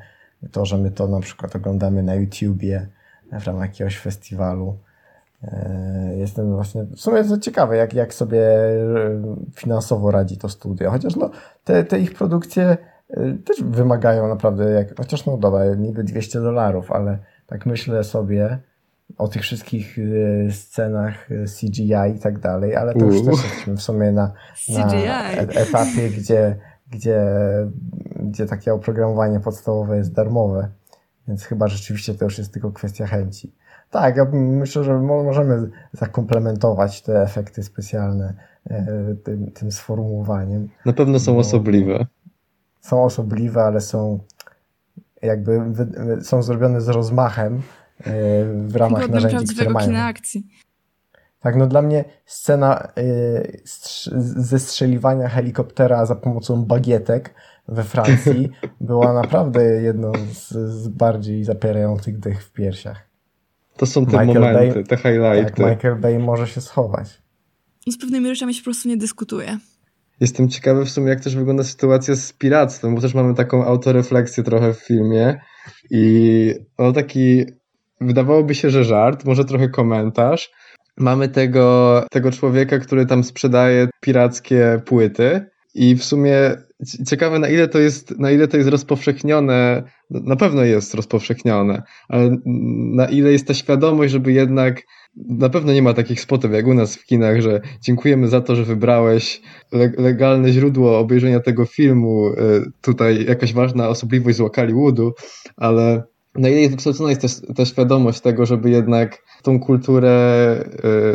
to, 0.51 0.65
że 0.65 0.77
my 0.77 0.91
to 0.91 1.07
na 1.07 1.19
przykład 1.19 1.55
oglądamy 1.55 2.03
na 2.03 2.15
YouTubie 2.15 2.87
w 3.31 3.47
ramach 3.47 3.69
jakiegoś 3.69 3.97
festiwalu. 3.97 4.77
E, 5.43 6.13
jestem 6.17 6.55
właśnie, 6.55 6.83
w 6.83 6.99
sumie 6.99 7.23
to 7.23 7.37
ciekawe, 7.37 7.77
jak, 7.77 7.93
jak 7.93 8.13
sobie 8.13 8.47
finansowo 9.55 10.11
radzi 10.11 10.37
to 10.37 10.49
studio, 10.49 10.91
chociaż 10.91 11.15
no, 11.15 11.29
te, 11.63 11.83
te 11.83 11.99
ich 11.99 12.13
produkcje 12.13 12.77
też 13.45 13.63
wymagają 13.63 14.27
naprawdę, 14.27 14.71
jak, 14.71 14.97
chociaż 14.97 15.25
no 15.25 15.37
dobra, 15.37 15.75
niby 15.75 16.03
200 16.03 16.41
dolarów, 16.41 16.91
ale 16.91 17.19
tak 17.47 17.65
myślę 17.65 18.03
sobie 18.03 18.59
o 19.17 19.27
tych 19.27 19.41
wszystkich 19.41 19.97
y, 19.97 20.47
scenach 20.51 21.31
y, 21.31 21.45
CGI 21.59 22.15
i 22.15 22.19
tak 22.19 22.39
dalej, 22.39 22.75
ale 22.75 22.93
to 22.93 23.05
już 23.05 23.25
też 23.25 23.43
jesteśmy 23.43 23.77
w 23.77 23.81
sumie 23.81 24.11
na, 24.11 24.31
na 24.69 24.93
e, 24.93 25.39
etapie, 25.39 26.09
gdzie, 26.09 26.55
gdzie, 26.91 27.25
gdzie 28.15 28.45
takie 28.45 28.73
oprogramowanie 28.73 29.39
podstawowe 29.39 29.97
jest 29.97 30.13
darmowe, 30.13 30.69
więc 31.27 31.43
chyba 31.43 31.67
rzeczywiście 31.67 32.13
to 32.13 32.25
już 32.25 32.37
jest 32.37 32.53
tylko 32.53 32.71
kwestia 32.71 33.07
chęci. 33.07 33.53
Tak, 33.89 34.17
ja 34.17 34.25
myślę, 34.33 34.83
że 34.83 34.99
możemy 34.99 35.69
zakomplementować 35.93 37.01
te 37.01 37.21
efekty 37.21 37.63
specjalne 37.63 38.33
e, 38.69 39.15
tym, 39.23 39.51
tym 39.51 39.71
sformułowaniem. 39.71 40.69
Na 40.85 40.93
pewno 40.93 41.19
są 41.19 41.37
osobliwe 41.37 42.05
są 42.81 43.03
osobliwe, 43.03 43.63
ale 43.63 43.81
są 43.81 44.19
jakby 45.21 45.61
są 46.21 46.43
zrobione 46.43 46.81
z 46.81 46.87
rozmachem 46.87 47.55
e, 47.55 47.61
w 48.67 48.75
ramach 48.75 49.01
Godnym 49.01 49.23
narzędzi, 49.23 49.55
które 49.55 49.69
mają. 49.69 49.87
Kina 49.87 50.05
akcji. 50.05 50.47
Tak, 51.39 51.55
no 51.55 51.67
dla 51.67 51.81
mnie 51.81 52.05
scena 52.25 52.87
e, 52.97 53.01
zestrzeliwania 54.35 55.29
helikoptera 55.29 56.05
za 56.05 56.15
pomocą 56.15 56.65
bagietek 56.65 57.33
we 57.67 57.83
Francji 57.83 58.49
była 58.81 59.13
naprawdę 59.13 59.63
jedną 59.63 60.11
z, 60.33 60.49
z 60.51 60.87
bardziej 60.87 61.43
zapierających 61.43 62.19
dych 62.19 62.43
w 62.43 62.51
piersiach. 62.51 63.07
To 63.77 63.85
są 63.85 64.05
te 64.05 64.25
Michael 64.25 64.41
momenty, 64.41 64.73
Bay, 64.73 64.83
te 64.83 64.97
highlighty. 64.97 65.61
Tak, 65.63 65.75
Michael 65.75 65.95
Bay 65.95 66.19
może 66.19 66.47
się 66.47 66.61
schować. 66.61 67.21
Z 67.87 67.97
pewnymi 67.97 68.29
rzeczami 68.29 68.53
się 68.53 68.61
po 68.61 68.63
prostu 68.63 68.89
nie 68.89 68.97
dyskutuje. 68.97 69.57
Jestem 70.19 70.49
ciekawy 70.49 70.85
w 70.85 70.89
sumie, 70.89 71.09
jak 71.09 71.21
też 71.21 71.35
wygląda 71.35 71.63
sytuacja 71.63 72.15
z 72.15 72.33
piractwem, 72.33 72.95
bo 72.95 73.01
też 73.01 73.13
mamy 73.13 73.33
taką 73.33 73.65
autorefleksję 73.65 74.43
trochę 74.43 74.73
w 74.73 74.79
filmie 74.79 75.39
i 75.91 76.53
no 76.79 76.91
taki, 76.91 77.45
wydawałoby 78.01 78.55
się, 78.55 78.69
że 78.69 78.83
żart, 78.83 79.25
może 79.25 79.45
trochę 79.45 79.69
komentarz. 79.69 80.51
Mamy 80.97 81.29
tego, 81.29 82.03
tego 82.11 82.31
człowieka, 82.31 82.79
który 82.79 83.05
tam 83.05 83.23
sprzedaje 83.23 83.87
pirackie 84.01 84.81
płyty 84.85 85.45
i 85.75 85.95
w 85.95 86.03
sumie 86.03 86.57
ciekawe 87.07 87.39
na 87.39 87.49
ile 87.49 87.67
to 87.67 87.79
jest, 87.79 88.19
na 88.19 88.31
ile 88.31 88.47
to 88.47 88.57
jest 88.57 88.69
rozpowszechnione, 88.69 89.83
na 90.09 90.35
pewno 90.35 90.63
jest 90.63 90.93
rozpowszechnione, 90.93 91.83
ale 92.07 92.37
na 92.95 93.05
ile 93.05 93.31
jest 93.31 93.47
ta 93.47 93.53
świadomość, 93.53 94.11
żeby 94.11 94.31
jednak 94.31 94.81
na 95.15 95.49
pewno 95.49 95.73
nie 95.73 95.81
ma 95.81 95.93
takich 95.93 96.21
spotów 96.21 96.51
jak 96.51 96.67
u 96.67 96.73
nas 96.73 96.95
w 96.95 97.05
kinach, 97.05 97.41
że 97.41 97.61
dziękujemy 97.81 98.27
za 98.27 98.41
to, 98.41 98.55
że 98.55 98.63
wybrałeś 98.63 99.41
legalne 99.97 100.51
źródło 100.51 100.99
obejrzenia 100.99 101.39
tego 101.39 101.65
filmu, 101.65 102.27
e, 102.27 102.33
tutaj 102.81 103.25
jakaś 103.25 103.53
ważna 103.53 103.89
osobliwość 103.89 104.37
z 104.37 104.71
Woodu, 104.73 105.13
ale 105.55 106.03
na 106.35 106.49
ile 106.49 106.59
jest 106.59 106.71
wykształcona 106.71 107.09
jest 107.09 107.21
też 107.21 107.31
ta 107.55 107.65
świadomość 107.65 108.21
tego, 108.21 108.45
żeby 108.45 108.69
jednak 108.69 109.23
tą 109.43 109.59
kulturę, 109.59 110.09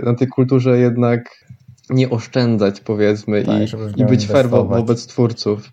e, 0.00 0.04
na 0.04 0.14
tej 0.14 0.28
kulturze 0.28 0.78
jednak 0.78 1.24
nie 1.92 2.10
oszczędzać 2.10 2.80
powiedzmy 2.80 3.44
tak, 3.44 3.56
i, 3.96 4.00
i 4.00 4.04
być 4.04 4.26
fair 4.26 4.48
wobec 4.48 5.06
twórców. 5.06 5.72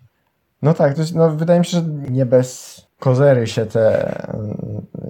No 0.62 0.74
tak, 0.74 0.94
to 0.94 1.02
no, 1.14 1.30
wydaje 1.30 1.58
mi 1.58 1.66
się, 1.66 1.70
że 1.70 1.84
nie 2.10 2.26
bez 2.26 2.80
kozery 2.98 3.46
się 3.46 3.66
te, 3.66 4.14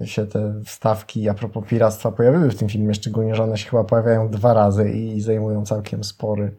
się 0.03 0.25
te 0.25 0.53
wstawki 0.65 1.29
a 1.29 1.33
propos 1.33 1.67
piractwa 1.67 2.11
pojawiły 2.11 2.49
w 2.49 2.55
tym 2.55 2.69
filmie, 2.69 2.93
szczególnie, 2.93 3.35
że 3.35 3.43
one 3.43 3.57
się 3.57 3.69
chyba 3.69 3.83
pojawiają 3.83 4.29
dwa 4.29 4.53
razy 4.53 4.89
i 4.89 5.21
zajmują 5.21 5.65
całkiem 5.65 6.03
spory, 6.03 6.55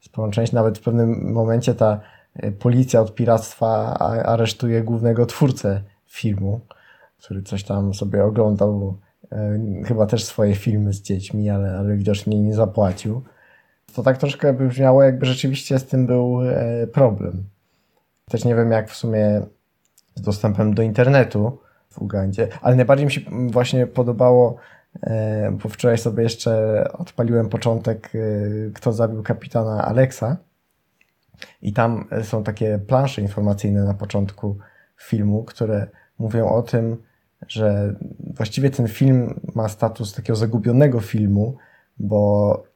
sporą 0.00 0.30
część. 0.30 0.52
Nawet 0.52 0.78
w 0.78 0.82
pewnym 0.82 1.32
momencie 1.32 1.74
ta 1.74 2.00
e, 2.34 2.52
policja 2.52 3.00
od 3.00 3.14
piractwa 3.14 3.98
aresztuje 4.24 4.82
głównego 4.82 5.26
twórcę 5.26 5.82
filmu, 6.06 6.60
który 7.22 7.42
coś 7.42 7.64
tam 7.64 7.94
sobie 7.94 8.24
oglądał, 8.24 8.98
e, 9.32 9.60
chyba 9.84 10.06
też 10.06 10.24
swoje 10.24 10.54
filmy 10.54 10.92
z 10.92 11.02
dziećmi, 11.02 11.50
ale, 11.50 11.78
ale 11.78 11.96
widocznie 11.96 12.40
nie 12.40 12.54
zapłacił. 12.54 13.22
To 13.94 14.02
tak 14.02 14.18
troszkę 14.18 14.52
by 14.52 14.68
brzmiało, 14.68 15.02
jakby 15.02 15.26
rzeczywiście 15.26 15.78
z 15.78 15.86
tym 15.86 16.06
był 16.06 16.40
e, 16.42 16.86
problem. 16.86 17.44
Też 18.30 18.44
nie 18.44 18.54
wiem, 18.54 18.70
jak 18.70 18.90
w 18.90 18.96
sumie 18.96 19.42
z 20.14 20.20
dostępem 20.20 20.74
do 20.74 20.82
internetu 20.82 21.58
w 21.90 21.98
Ugandzie, 21.98 22.48
ale 22.62 22.76
najbardziej 22.76 23.06
mi 23.06 23.12
się 23.12 23.20
właśnie 23.46 23.86
podobało, 23.86 24.56
e, 25.02 25.52
bo 25.62 25.68
wczoraj 25.68 25.98
sobie 25.98 26.22
jeszcze 26.22 26.84
odpaliłem 26.92 27.48
początek, 27.48 28.12
e, 28.14 28.70
kto 28.70 28.92
zabił 28.92 29.22
kapitana 29.22 29.84
Alexa. 29.84 30.36
I 31.62 31.72
tam 31.72 32.08
są 32.22 32.44
takie 32.44 32.78
plansze 32.78 33.22
informacyjne 33.22 33.84
na 33.84 33.94
początku 33.94 34.58
filmu, 34.96 35.44
które 35.44 35.86
mówią 36.18 36.48
o 36.48 36.62
tym, 36.62 36.96
że 37.48 37.94
właściwie 38.34 38.70
ten 38.70 38.88
film 38.88 39.40
ma 39.54 39.68
status 39.68 40.14
takiego 40.14 40.36
zagubionego 40.36 41.00
filmu, 41.00 41.56
bo 41.98 42.69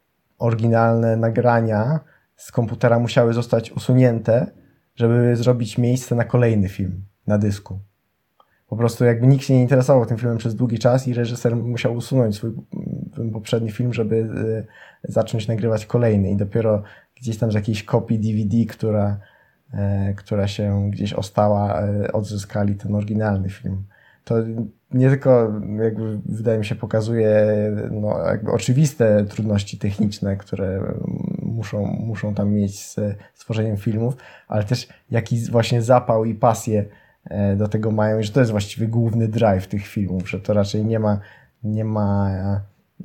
oryginalne 0.44 1.16
nagrania 1.16 2.00
z 2.37 2.52
komputera 2.52 2.98
musiały 2.98 3.33
zostać 3.33 3.72
usunięte, 3.72 4.46
żeby 4.96 5.37
zrobić 5.37 5.78
miejsce 5.78 6.14
na 6.14 6.24
kolejny 6.24 6.68
film 6.68 7.04
na 7.26 7.38
dysku. 7.38 7.78
Po 8.68 8.76
prostu 8.76 9.04
jakby 9.04 9.26
nikt 9.26 9.44
się 9.44 9.54
nie 9.54 9.62
interesował 9.62 10.07
tym 10.07 10.18
filmem 10.18 10.38
przez 10.38 10.54
długi 10.54 10.78
czas 10.78 11.09
i 11.09 11.14
reżyser 11.14 11.57
musiał 11.57 11.94
usunąć 11.94 12.37
swój 12.37 12.50
mm, 13.18 13.30
poprzedni 13.33 13.70
film, 13.70 13.92
żeby 13.92 14.16
y, 14.16 15.12
zacząć 15.12 15.48
nagrywać 15.48 15.87
kolejny 15.87 16.30
i 16.30 16.37
dopiero 16.37 16.83
gdzieś 17.20 17.38
tam 17.38 17.52
z 17.52 17.54
jakiejś 17.54 17.83
kopii 17.83 18.18
DVD, 18.18 18.74
która, 18.74 19.18
e, 19.72 20.14
która 20.14 20.48
się 20.48 20.90
gdzieś 20.90 21.12
ostała, 21.12 21.80
e, 21.80 22.12
odzyskali 22.12 22.74
ten 22.74 22.94
oryginalny 22.94 23.50
film. 23.50 23.85
To 24.24 24.35
nie 24.94 25.09
tylko 25.09 25.52
jakby 25.83 26.18
wydaje 26.26 26.59
mi 26.59 26.64
się 26.64 26.74
pokazuje 26.74 27.46
no, 27.90 28.16
oczywiste 28.52 29.24
trudności 29.24 29.78
techniczne, 29.78 30.37
które 30.37 30.94
muszą, 31.42 31.87
muszą 31.87 32.35
tam 32.35 32.52
mieć 32.52 32.85
z 32.85 33.00
stworzeniem 33.35 33.76
filmów, 33.76 34.16
ale 34.48 34.64
też 34.64 34.88
jaki 35.11 35.50
właśnie 35.50 35.83
zapał 35.83 36.24
i 36.24 36.35
pasję 36.35 36.85
e, 37.24 37.57
do 37.57 37.68
tego 37.68 37.90
mają 37.90 38.18
i 38.18 38.24
że 38.24 38.33
to 38.33 38.40
jest 38.40 38.52
właściwie 38.52 38.88
główny 38.88 39.28
drive 39.28 39.66
tych 39.66 39.87
filmów, 39.87 40.30
że 40.30 40.40
to 40.40 40.52
raczej 40.52 40.85
nie 40.85 40.98
ma, 40.98 41.20
nie 41.64 41.85
ma 41.85 42.30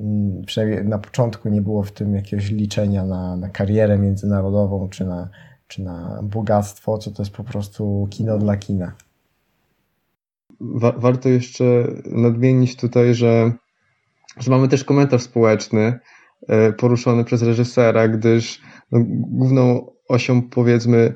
mm, 0.00 0.42
przynajmniej 0.46 0.84
na 0.84 0.98
początku 0.98 1.48
nie 1.48 1.62
było 1.62 1.82
w 1.82 1.92
tym 1.92 2.14
jakiegoś 2.14 2.50
liczenia 2.50 3.04
na, 3.04 3.36
na 3.36 3.48
karierę 3.48 3.98
międzynarodową 3.98 4.88
czy 4.88 5.06
na, 5.06 5.28
czy 5.66 5.82
na 5.82 6.20
bogactwo, 6.22 6.98
co 6.98 7.10
to 7.10 7.22
jest 7.22 7.34
po 7.34 7.44
prostu 7.44 8.08
kino 8.10 8.38
dla 8.38 8.56
kina. 8.56 8.92
Wa 10.60 10.92
warto 10.92 11.28
jeszcze 11.28 11.64
nadmienić 12.06 12.76
tutaj, 12.76 13.14
że, 13.14 13.52
że 14.36 14.50
mamy 14.50 14.68
też 14.68 14.84
komentarz 14.84 15.22
społeczny 15.22 15.98
e, 16.48 16.72
poruszony 16.72 17.24
przez 17.24 17.42
reżysera, 17.42 18.08
gdyż 18.08 18.60
no, 18.92 19.00
główną 19.06 19.92
osią, 20.08 20.42
powiedzmy, 20.42 21.14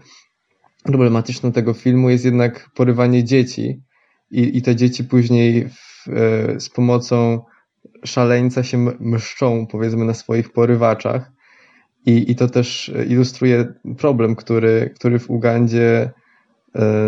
problematyczną 0.84 1.52
tego 1.52 1.74
filmu 1.74 2.10
jest 2.10 2.24
jednak 2.24 2.70
porywanie 2.74 3.24
dzieci. 3.24 3.82
I, 4.30 4.58
i 4.58 4.62
te 4.62 4.76
dzieci 4.76 5.04
później 5.04 5.68
w, 5.68 6.08
e, 6.08 6.60
z 6.60 6.68
pomocą 6.68 7.42
szaleńca 8.04 8.62
się 8.62 8.78
mszczą, 9.00 9.66
powiedzmy, 9.66 10.04
na 10.04 10.14
swoich 10.14 10.52
porywaczach. 10.52 11.30
I, 12.06 12.30
I 12.30 12.36
to 12.36 12.48
też 12.48 12.92
ilustruje 13.08 13.74
problem, 13.98 14.36
który, 14.36 14.90
który 14.94 15.18
w 15.18 15.30
Ugandzie 15.30 16.10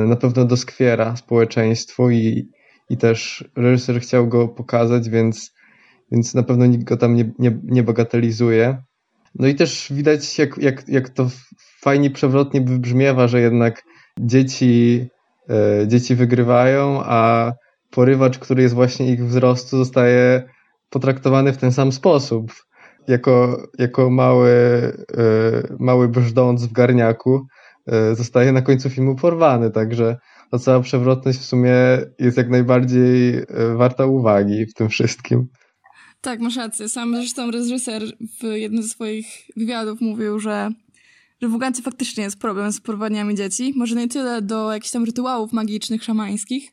na 0.07 0.17
pewno 0.17 0.45
doskwiera 0.45 1.17
społeczeństwu 1.17 2.11
i, 2.11 2.49
i 2.91 2.97
też 2.97 3.45
reżyser 3.57 4.01
chciał 4.01 4.29
go 4.29 4.49
pokazać, 4.49 5.09
więc, 5.09 5.55
więc 6.13 6.35
na 6.35 6.43
pewno 6.43 6.67
nikt 6.67 6.85
go 6.85 6.97
tam 6.97 7.15
nie, 7.15 7.33
nie, 7.39 7.59
nie 7.65 7.83
bagatelizuje. 7.83 8.83
No 9.35 9.47
i 9.47 9.55
też 9.55 9.89
widać, 9.91 10.39
jak, 10.39 10.59
jak, 10.59 10.89
jak 10.89 11.09
to 11.09 11.31
fajnie 11.81 12.11
przewrotnie 12.11 12.61
wybrzmiewa, 12.61 13.29
że 13.29 13.41
jednak 13.41 13.83
dzieci, 14.21 15.07
e, 15.51 15.89
dzieci 15.89 16.15
wygrywają, 16.15 17.01
a 17.05 17.53
porywacz, 17.91 18.39
który 18.39 18.63
jest 18.63 18.75
właśnie 18.75 19.13
ich 19.13 19.27
wzrostu, 19.27 19.77
zostaje 19.77 20.43
potraktowany 20.91 21.53
w 21.53 21.57
ten 21.57 21.73
sam 21.73 21.93
sposób. 21.93 22.53
Jako, 23.09 23.63
jako 23.79 24.11
mały, 24.11 24.51
e, 25.19 25.23
mały 25.79 26.09
brzdąc 26.09 26.67
w 26.67 26.73
garniaku, 26.73 27.47
E, 27.47 27.66
zostaje 28.13 28.53
na 28.53 28.63
końcu 28.63 28.91
filmu 28.91 29.17
porwany, 29.17 29.71
także 29.71 30.17
ta 30.51 30.59
cała 30.59 30.81
przewrotność 30.81 31.39
w 31.39 31.45
sumie 31.45 31.75
jest 32.19 32.37
jak 32.37 32.51
najbardziej 32.51 33.37
e, 33.39 33.45
warta 33.77 34.07
uwagi 34.07 34.67
w 34.67 34.75
tym 34.75 34.89
wszystkim. 34.89 35.49
Tak, 36.21 36.41
masz 36.41 36.57
rację. 36.57 36.89
Sam 36.89 37.17
zresztą 37.17 37.51
reżyser 37.51 38.03
w 38.41 38.43
jednym 38.43 38.83
ze 38.83 38.89
swoich 38.89 39.27
wywiadów 39.57 40.01
mówił, 40.01 40.39
że, 40.39 40.71
że 41.43 41.49
w 41.49 41.55
Ugandzie 41.55 41.83
faktycznie 41.83 42.25
jest 42.25 42.39
problem 42.39 42.73
z 42.73 42.81
porwaniami 42.81 43.35
dzieci. 43.35 43.73
Może 43.77 43.95
nie 43.97 44.09
tyle 44.09 44.43
do 44.43 44.73
jakichś 44.73 44.93
tam 44.93 45.05
rytuałów 45.05 45.53
magicznych, 45.53 46.05
szamańskich, 46.05 46.73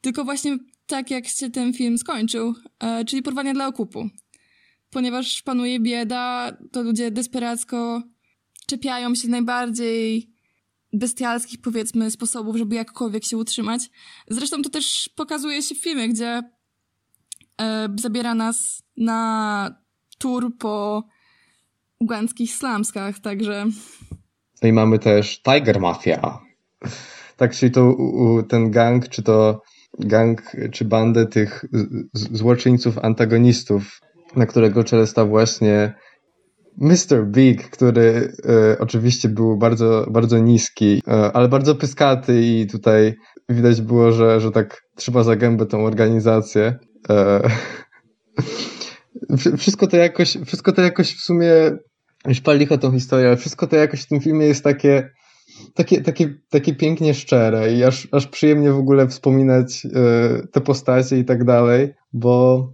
tylko 0.00 0.24
właśnie 0.24 0.58
tak 0.86 1.10
jak 1.10 1.26
się 1.26 1.50
ten 1.50 1.72
film 1.72 1.98
skończył, 1.98 2.54
e, 2.80 3.04
czyli 3.04 3.22
porwania 3.22 3.54
dla 3.54 3.66
okupu. 3.66 4.08
Ponieważ 4.90 5.42
panuje 5.42 5.80
bieda, 5.80 6.56
to 6.72 6.82
ludzie 6.82 7.10
desperacko 7.10 8.02
czepiają 8.66 9.14
się 9.14 9.28
najbardziej 9.28 10.37
bestialskich, 10.92 11.60
powiedzmy, 11.60 12.10
sposobów, 12.10 12.56
żeby 12.56 12.74
jakkolwiek 12.74 13.24
się 13.24 13.36
utrzymać. 13.36 13.90
Zresztą 14.28 14.62
to 14.62 14.70
też 14.70 15.10
pokazuje 15.16 15.62
się 15.62 15.74
w 15.74 15.82
filmie, 15.82 16.08
gdzie 16.08 16.42
e, 17.60 17.88
zabiera 18.00 18.34
nas 18.34 18.82
na 18.96 19.70
tour 20.18 20.56
po 20.58 21.04
ugandzkich 21.98 22.54
slamskach, 22.54 23.18
także... 23.18 23.66
No 24.62 24.68
i 24.68 24.72
mamy 24.72 24.98
też 24.98 25.42
Tiger 25.42 25.80
Mafia. 25.80 26.40
Tak, 27.36 27.54
czyli 27.54 27.72
to 27.72 27.96
ten 28.48 28.70
gang, 28.70 29.08
czy 29.08 29.22
to 29.22 29.62
gang, 29.98 30.42
czy 30.72 30.84
bandę 30.84 31.26
tych 31.26 31.64
złoczyńców, 32.12 32.98
antagonistów, 32.98 34.00
na 34.36 34.46
którego 34.46 34.84
czele 34.84 35.06
stał 35.06 35.28
właśnie 35.28 35.94
Mr. 36.80 37.26
Big, 37.26 37.70
który 37.70 38.32
e, 38.44 38.78
oczywiście 38.78 39.28
był 39.28 39.56
bardzo, 39.56 40.06
bardzo 40.10 40.38
niski, 40.38 41.02
e, 41.08 41.32
ale 41.32 41.48
bardzo 41.48 41.74
pyskaty 41.74 42.42
i 42.42 42.66
tutaj 42.66 43.14
widać 43.48 43.80
było, 43.80 44.12
że, 44.12 44.40
że 44.40 44.50
tak 44.50 44.82
trzyma 44.96 45.22
za 45.22 45.36
gębę 45.36 45.66
tą 45.66 45.84
organizację. 45.84 46.78
E, 47.10 47.40
wszystko 49.58 49.86
to 49.86 49.96
jakoś, 49.96 50.38
wszystko 50.46 50.72
to 50.72 50.82
jakoś 50.82 51.14
w 51.16 51.20
sumie, 51.20 51.52
już 52.26 52.40
pal 52.40 52.58
tą 52.80 52.92
historię, 52.92 53.26
ale 53.26 53.36
wszystko 53.36 53.66
to 53.66 53.76
jakoś 53.76 54.02
w 54.02 54.08
tym 54.08 54.20
filmie 54.20 54.46
jest 54.46 54.64
takie, 54.64 55.10
takie, 55.74 56.00
takie, 56.00 56.34
takie 56.48 56.74
pięknie 56.74 57.14
szczere 57.14 57.72
i 57.72 57.84
aż, 57.84 58.08
aż 58.12 58.26
przyjemnie 58.26 58.72
w 58.72 58.78
ogóle 58.78 59.08
wspominać 59.08 59.86
e, 59.86 60.46
te 60.52 60.60
postacie 60.60 61.18
i 61.18 61.24
tak 61.24 61.44
dalej, 61.44 61.94
bo 62.12 62.68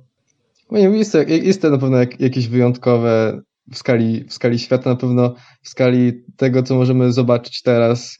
no 0.71 0.79
jest 0.79 1.13
to, 1.13 1.23
jest 1.23 1.63
to 1.63 1.71
na 1.71 1.79
pewno 1.79 1.97
jak, 1.97 2.21
jakieś 2.21 2.49
wyjątkowe 2.49 3.43
w 3.73 3.79
skali, 3.79 4.25
w 4.25 4.33
skali 4.33 4.59
świata, 4.59 4.91
na 4.91 4.97
pewno 4.97 5.35
w 5.63 5.69
skali 5.69 6.25
tego, 6.37 6.63
co 6.63 6.75
możemy 6.75 7.13
zobaczyć 7.13 7.63
teraz 7.63 8.19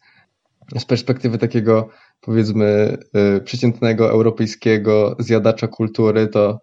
z 0.79 0.85
perspektywy 0.85 1.39
takiego 1.39 1.89
powiedzmy 2.21 2.99
y, 3.37 3.41
przeciętnego 3.41 4.11
europejskiego 4.11 5.17
zjadacza 5.19 5.69
kultury, 5.69 6.29
to 6.29 6.61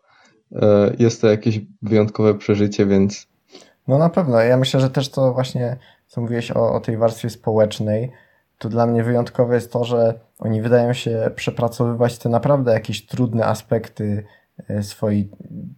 y, 0.51 0.57
jest 0.99 1.21
to 1.21 1.27
jakieś 1.27 1.59
wyjątkowe 1.81 2.33
przeżycie, 2.37 2.85
więc. 2.85 3.27
No 3.87 3.97
na 3.97 4.09
pewno. 4.09 4.39
Ja 4.39 4.57
myślę, 4.57 4.79
że 4.79 4.89
też 4.89 5.09
to 5.09 5.33
właśnie, 5.33 5.77
co 6.07 6.21
mówiłeś 6.21 6.51
o, 6.51 6.73
o 6.73 6.79
tej 6.79 6.97
warstwie 6.97 7.29
społecznej, 7.29 8.11
to 8.57 8.69
dla 8.69 8.85
mnie 8.85 9.03
wyjątkowe 9.03 9.55
jest 9.55 9.71
to, 9.71 9.83
że 9.83 10.19
oni 10.39 10.61
wydają 10.61 10.93
się 10.93 11.31
przepracowywać 11.35 12.17
te 12.17 12.29
naprawdę 12.29 12.71
jakieś 12.73 13.05
trudne 13.05 13.45
aspekty 13.45 14.23
swojej 14.81 15.31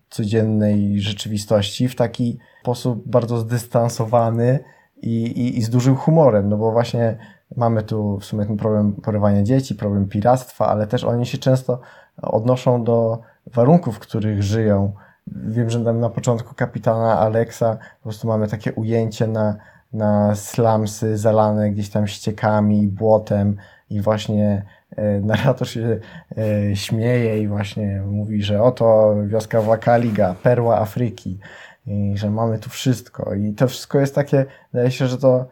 codziennej 0.09 1.01
rzeczywistości 1.01 1.87
w 1.87 1.95
taki 1.95 2.39
sposób 2.61 3.03
bardzo 3.05 3.37
zdystansowany 3.37 4.59
i, 5.01 5.23
i, 5.23 5.57
i 5.57 5.61
z 5.61 5.69
dużym 5.69 5.95
humorem, 5.95 6.49
no 6.49 6.57
bo 6.57 6.71
właśnie 6.71 7.17
mamy 7.55 7.83
tu 7.83 8.19
w 8.19 8.25
sumie 8.25 8.45
ten 8.45 8.57
problem 8.57 8.93
porywania 8.93 9.43
dzieci, 9.43 9.75
problem 9.75 10.07
piractwa, 10.07 10.67
ale 10.67 10.87
też 10.87 11.03
oni 11.03 11.25
się 11.25 11.37
często 11.37 11.79
odnoszą 12.21 12.83
do 12.83 13.21
warunków, 13.53 13.95
w 13.95 13.99
których 13.99 14.43
żyją. 14.43 14.93
Wiem, 15.27 15.69
że 15.69 15.83
tam 15.83 15.99
na 15.99 16.09
początku 16.09 16.55
kapitana 16.55 17.19
Alexa 17.19 17.77
po 17.97 18.03
prostu 18.03 18.27
mamy 18.27 18.47
takie 18.47 18.73
ujęcie 18.73 19.27
na, 19.27 19.55
na 19.93 20.35
slumsy 20.35 21.17
zalane 21.17 21.71
gdzieś 21.71 21.89
tam 21.89 22.07
ściekami, 22.07 22.87
błotem 22.87 23.57
i 23.89 24.01
właśnie 24.01 24.65
E, 24.82 24.82
narrator 25.21 25.67
się 25.67 25.99
e, 26.37 26.75
śmieje 26.75 27.41
i 27.41 27.47
właśnie 27.47 28.01
mówi, 28.05 28.43
że 28.43 28.61
oto 28.61 29.15
wioska 29.27 29.61
Wakaliga, 29.61 30.35
perła 30.43 30.79
Afryki 30.79 31.39
i 31.87 32.13
że 32.17 32.29
mamy 32.29 32.59
tu 32.59 32.69
wszystko. 32.69 33.33
I 33.33 33.53
to 33.53 33.67
wszystko 33.67 33.99
jest 33.99 34.15
takie, 34.15 34.45
wydaje 34.73 34.91
się, 34.91 35.07
że 35.07 35.17
to, 35.17 35.47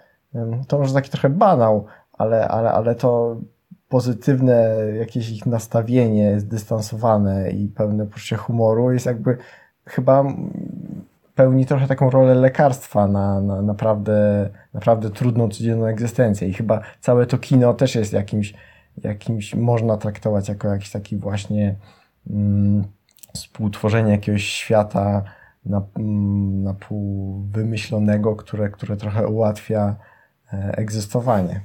to 0.68 0.78
może 0.78 0.94
taki 0.94 1.10
trochę 1.10 1.30
banał, 1.30 1.86
ale, 2.14 2.48
ale, 2.48 2.72
ale 2.72 2.96
to 2.96 3.38
pozytywne 3.90 4.76
jakieś 5.00 5.30
ich 5.30 5.46
nastawienie, 5.46 6.40
zdystansowane 6.40 7.52
i 7.52 7.68
pełne 7.68 8.06
poczucie 8.06 8.36
humoru 8.36 8.92
jest 8.92 9.06
jakby 9.06 9.38
chyba 9.86 10.24
pełni 11.36 11.66
trochę 11.66 11.88
taką 11.88 12.10
rolę 12.10 12.36
lekarstwa 12.36 13.08
na, 13.08 13.42
na 13.42 13.62
naprawdę, 13.62 14.50
naprawdę 14.74 15.10
trudną 15.10 15.50
codzienną 15.50 15.86
egzystencję. 15.86 16.48
I 16.48 16.54
chyba 16.54 16.82
całe 17.00 17.26
to 17.26 17.38
kino 17.38 17.74
też 17.74 17.96
jest 17.96 18.14
jakimś 18.14 18.54
jakimś 19.04 19.56
można 19.56 19.98
traktować 19.98 20.50
jako 20.50 20.68
jakiś 20.68 20.90
taki 20.90 21.18
właśnie 21.18 21.76
mm, 22.30 22.84
współtworzenie 23.34 24.12
jakiegoś 24.12 24.44
świata 24.44 25.24
na, 25.66 25.82
mm, 25.96 26.64
na 26.64 26.74
pół 26.74 27.40
wymyślonego, 27.52 28.36
które, 28.36 28.70
które 28.70 28.98
trochę 28.98 29.28
ułatwia 29.28 29.96
e, 30.54 30.78
egzystowanie. 30.78 31.62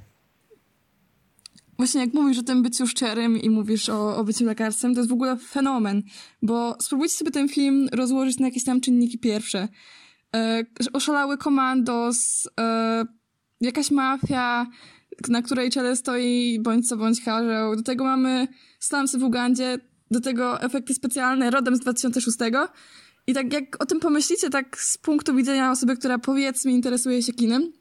Właśnie 1.77 2.01
jak 2.01 2.15
mówisz 2.15 2.39
o 2.39 2.43
tym 2.43 2.63
byciu 2.63 2.87
szczerym 2.87 3.37
i 3.39 3.51
mówisz 3.51 3.89
o, 3.89 4.17
o 4.17 4.25
byciu 4.25 4.45
lekarsem, 4.45 4.95
to 4.95 5.01
jest 5.01 5.11
w 5.11 5.13
ogóle 5.13 5.37
fenomen, 5.37 6.03
bo 6.43 6.77
spróbujcie 6.83 7.15
sobie 7.15 7.31
ten 7.31 7.49
film 7.49 7.89
rozłożyć 7.93 8.39
na 8.39 8.47
jakieś 8.47 8.65
tam 8.65 8.81
czynniki 8.81 9.19
pierwsze. 9.19 9.69
E, 10.37 10.63
oszalały 10.93 11.39
komandos, 11.39 12.49
e, 12.61 13.05
jakaś 13.61 13.91
mafia, 13.91 14.67
na 15.29 15.43
której 15.43 15.71
czele 15.71 15.97
stoi 15.97 16.59
bądź 16.61 16.89
co 16.89 16.97
bądź 16.97 17.25
karzeł. 17.25 17.77
Do 17.77 17.83
tego 17.83 18.05
mamy 18.05 18.49
slumsy 18.81 19.19
w 19.19 19.23
Ugandzie, 19.23 19.79
do 20.11 20.21
tego 20.21 20.61
efekty 20.61 20.95
specjalne 20.95 21.51
rodem 21.51 21.77
z 21.77 21.81
2006. 21.81 22.39
I 23.27 23.35
tak 23.35 23.53
jak 23.53 23.83
o 23.83 23.87
tym 23.87 24.01
pomyślicie, 24.01 24.51
tak 24.51 24.81
z 24.81 24.99
punktu 24.99 25.35
widzenia 25.35 25.71
osoby, 25.71 25.97
która 25.97 26.19
powiedzmy 26.19 26.73
interesuje 26.73 27.23
się 27.23 27.33
kinem, 27.33 27.73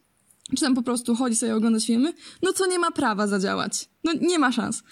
czy 0.56 0.62
tam 0.62 0.76
po 0.76 0.84
prostu 0.84 1.16
chodzi 1.16 1.36
sobie 1.36 1.56
oglądać 1.56 1.88
filmy, 1.88 2.14
no 2.42 2.54
to 2.54 2.66
nie 2.68 2.80
ma 2.80 2.92
prawa 2.92 3.28
zadziałać. 3.28 3.90
No 4.04 4.14
nie 4.22 4.40
ma 4.40 4.52
szans. 4.52 4.84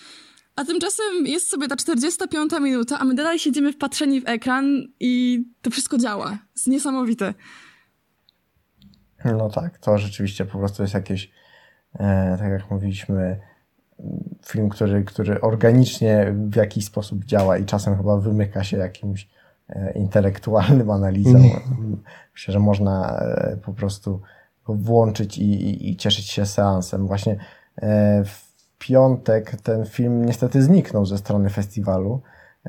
A 0.56 0.66
tymczasem 0.66 1.26
jest 1.26 1.50
sobie 1.50 1.68
ta 1.68 1.76
45 1.76 2.52
minuta, 2.62 3.00
a 3.00 3.06
my 3.06 3.16
dalej 3.16 3.40
siedzimy 3.40 3.74
wpatrzeni 3.74 4.22
w 4.22 4.28
ekran 4.28 4.84
i 5.00 5.44
to 5.62 5.70
wszystko 5.70 5.98
działa. 5.98 6.38
Jest 6.56 6.68
niesamowite. 6.68 7.34
No 9.26 9.50
tak, 9.50 9.78
to 9.78 9.98
rzeczywiście 9.98 10.46
po 10.46 10.58
prostu 10.58 10.82
jest 10.82 10.94
jakieś, 10.94 11.32
tak 12.40 12.52
jak 12.52 12.72
mówiliśmy, 12.72 13.40
film, 14.46 14.70
który, 14.70 15.04
który 15.04 15.42
organicznie 15.42 16.34
w 16.50 16.56
jakiś 16.56 16.86
sposób 16.86 17.26
działa 17.26 17.58
i 17.58 17.66
czasem 17.66 17.98
chyba 17.98 18.18
wymyka 18.18 18.64
się 18.64 18.78
jakimś 18.78 19.30
e, 19.70 19.92
intelektualnym 19.92 20.92
analizom. 20.92 21.42
Myślę, 22.34 22.52
że 22.52 22.60
można 22.60 23.20
e, 23.20 23.58
po 23.58 23.74
prostu 23.74 24.22
włączyć 24.68 25.38
i, 25.38 25.52
i, 25.52 25.90
i 25.90 25.96
cieszyć 25.96 26.30
się 26.30 26.46
seansem. 26.46 27.08
Właśnie 27.08 27.38
e, 27.82 28.24
w 28.26 28.54
piątek 28.78 29.62
ten 29.62 29.86
film 29.86 30.26
niestety 30.26 30.62
zniknął 30.62 31.06
ze 31.06 31.18
strony 31.18 31.50
festiwalu, 31.50 32.22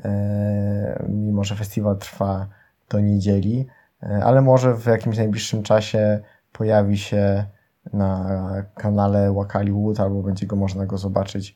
e, 0.05 1.05
mimo 1.09 1.43
że 1.43 1.55
festiwal 1.55 1.97
trwa 1.97 2.47
do 2.89 2.99
niedzieli, 2.99 3.67
e, 4.03 4.21
ale 4.23 4.41
może 4.41 4.75
w 4.75 4.85
jakimś 4.85 5.17
najbliższym 5.17 5.63
czasie 5.63 6.19
pojawi 6.51 6.97
się 6.97 7.45
na 7.93 8.63
kanale 8.75 9.33
Wakaliwood 9.33 9.99
albo 9.99 10.23
będzie 10.23 10.47
go 10.47 10.55
można 10.55 10.85
go 10.85 10.97
zobaczyć 10.97 11.55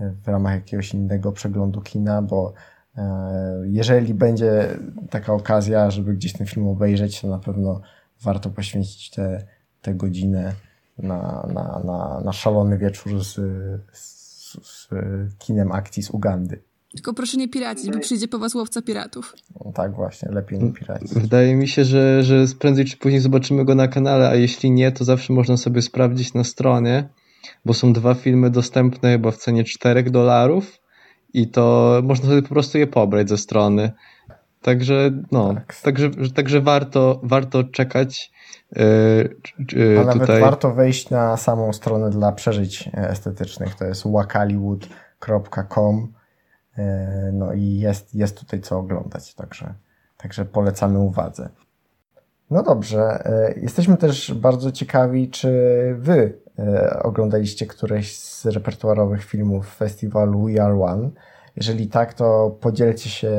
e, 0.00 0.10
w 0.10 0.28
ramach 0.28 0.54
jakiegoś 0.54 0.94
innego 0.94 1.32
przeglądu 1.32 1.80
kina, 1.80 2.22
bo 2.22 2.52
e, 2.96 3.62
jeżeli 3.64 4.14
będzie 4.14 4.68
taka 5.10 5.32
okazja, 5.32 5.90
żeby 5.90 6.14
gdzieś 6.14 6.32
ten 6.32 6.46
film 6.46 6.68
obejrzeć, 6.68 7.20
to 7.20 7.28
na 7.28 7.38
pewno 7.38 7.80
warto 8.22 8.50
poświęcić 8.50 9.10
tę 9.10 9.44
te, 9.82 9.94
godzinę 9.94 10.52
na, 10.98 11.46
na, 11.54 11.82
na, 11.84 12.20
na 12.24 12.32
szalony 12.32 12.78
wieczór 12.78 13.24
z, 13.24 13.34
z, 13.92 14.52
z 14.62 14.88
kinem 15.38 15.72
akcji 15.72 16.02
z 16.02 16.10
Ugandy. 16.10 16.62
Tylko 16.94 17.14
proszę 17.14 17.36
nie 17.36 17.48
piracić, 17.48 17.90
bo 17.90 17.98
przyjdzie 17.98 18.28
po 18.28 18.38
was 18.38 18.54
łowca 18.54 18.82
piratów. 18.82 19.34
No 19.64 19.72
tak 19.72 19.94
właśnie, 19.94 20.28
lepiej 20.32 20.58
nie 20.58 20.72
piracić. 20.72 21.14
Wydaje 21.14 21.56
mi 21.56 21.68
się, 21.68 21.84
że, 21.84 22.22
że 22.22 22.44
prędzej 22.58 22.84
czy 22.84 22.96
później 22.96 23.20
zobaczymy 23.20 23.64
go 23.64 23.74
na 23.74 23.88
kanale, 23.88 24.28
a 24.28 24.34
jeśli 24.34 24.70
nie, 24.70 24.92
to 24.92 25.04
zawsze 25.04 25.32
można 25.32 25.56
sobie 25.56 25.82
sprawdzić 25.82 26.34
na 26.34 26.44
stronie, 26.44 27.08
bo 27.64 27.74
są 27.74 27.92
dwa 27.92 28.14
filmy 28.14 28.50
dostępne 28.50 29.12
chyba 29.12 29.30
w 29.30 29.36
cenie 29.36 29.64
4 29.64 30.02
dolarów 30.02 30.80
i 31.32 31.48
to 31.48 31.94
można 32.04 32.28
sobie 32.28 32.42
po 32.42 32.48
prostu 32.48 32.78
je 32.78 32.86
pobrać 32.86 33.28
ze 33.28 33.36
strony. 33.36 33.92
Także 34.62 35.10
no, 35.32 35.54
Tak. 35.54 35.76
także, 35.76 36.10
także 36.34 36.60
warto, 36.60 37.20
warto 37.22 37.64
czekać. 37.64 38.32
Yy, 38.76 39.36
A 40.00 40.04
nawet 40.04 40.20
tutaj. 40.20 40.40
warto 40.40 40.74
wejść 40.74 41.10
na 41.10 41.36
samą 41.36 41.72
stronę 41.72 42.10
dla 42.10 42.32
przeżyć 42.32 42.90
estetycznych. 42.94 43.74
To 43.74 43.84
jest 43.84 44.12
wakaliwood.com. 44.12 46.12
E, 46.80 47.30
No 47.32 47.52
i 47.52 47.64
jest, 47.64 48.14
jest 48.14 48.38
tutaj 48.40 48.60
co 48.60 48.78
oglądać, 48.78 49.34
także, 49.34 49.74
także 50.16 50.44
polecamy 50.44 50.98
uwadze. 50.98 51.48
No 52.50 52.62
dobrze, 52.62 53.26
e, 53.26 53.54
jesteśmy 53.60 53.96
też 53.96 54.34
bardzo 54.34 54.72
ciekawi, 54.72 55.30
czy 55.30 55.50
wy 55.98 56.38
e, 56.58 57.02
oglądaliście 57.02 57.66
któreś 57.66 58.18
z 58.18 58.46
repertuarowych 58.46 59.24
filmów 59.24 59.74
festiwalu 59.76 60.42
We 60.42 60.62
Are 60.62 60.82
One. 60.82 61.10
Jeżeli 61.56 61.88
tak, 61.88 62.14
to 62.14 62.56
podzielcie 62.60 63.10
się 63.10 63.32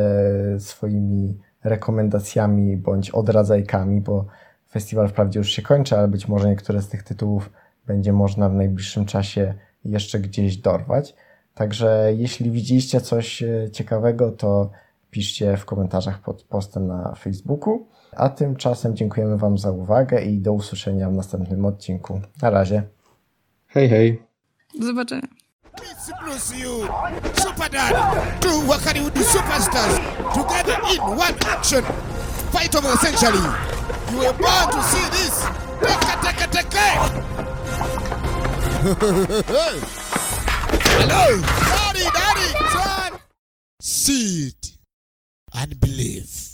swoimi 0.60 1.40
rekomendacjami 1.64 2.78
bądź 2.78 3.12
odradzajkami, 3.12 4.02
bo 4.02 4.26
festiwal 4.72 5.08
wprawdzie 5.08 5.40
już 5.40 5.50
się 5.50 5.62
kończy, 5.62 5.98
ale 5.98 6.08
być 6.08 6.28
może 6.28 6.50
niektóre 6.50 6.82
z 6.82 6.88
tych 6.88 7.04
tytułów 7.04 7.50
będzie 7.88 8.14
można 8.14 8.50
w 8.50 8.54
najbliższym 8.54 9.06
czasie 9.06 9.54
jeszcze 9.86 10.20
gdzieś 10.20 10.58
dorwać. 10.58 11.16
Także 11.54 12.14
jeśli 12.18 12.52
widzieliście 12.52 13.02
coś 13.02 13.44
e, 13.44 13.72
ciekawego, 13.72 14.32
to 14.32 14.70
piszcie 15.10 15.58
w 15.58 15.66
komentarzach 15.66 16.22
pod 16.22 16.44
postem 16.44 16.88
na 16.88 17.16
Facebooku. 17.16 17.88
A 18.16 18.30
tymczasem 18.30 18.96
dziękujemy 18.96 19.38
Wam 19.38 19.58
za 19.58 19.72
uwagę 19.72 20.22
i 20.22 20.40
do 20.40 20.54
usłyszenia 20.54 21.10
w 21.10 21.14
następnym 21.14 21.66
odcinku. 21.66 22.22
Na 22.42 22.50
razie. 22.50 22.84
Hej, 23.68 23.90
hej. 23.90 24.24
Do 24.80 24.86
zobaczenia. 24.86 25.28
It's 25.78 26.12
plus 26.24 26.52
you, 26.60 26.88
Super 27.36 27.70
Dad, 27.70 27.94
do 28.42 28.50
Wakari 28.68 29.02
with 29.02 29.14
the 29.14 29.24
superstars 29.24 29.98
together 30.34 30.78
in 30.94 31.02
one 31.02 31.36
action. 31.48 31.84
Fight 32.52 32.76
over 32.76 32.94
essentially. 32.94 33.40
You 34.12 34.18
were 34.18 34.34
born 34.34 34.70
to 34.72 34.84
see 34.84 35.10
this. 35.12 35.46
Take 35.82 36.22
take 36.22 36.52
take 36.52 36.74
Hello, 39.48 39.80
daddy, 41.00 42.12
daddy. 42.14 43.18
See 43.80 44.48
it 44.48 44.72
and 45.54 45.80
believe. 45.80 46.51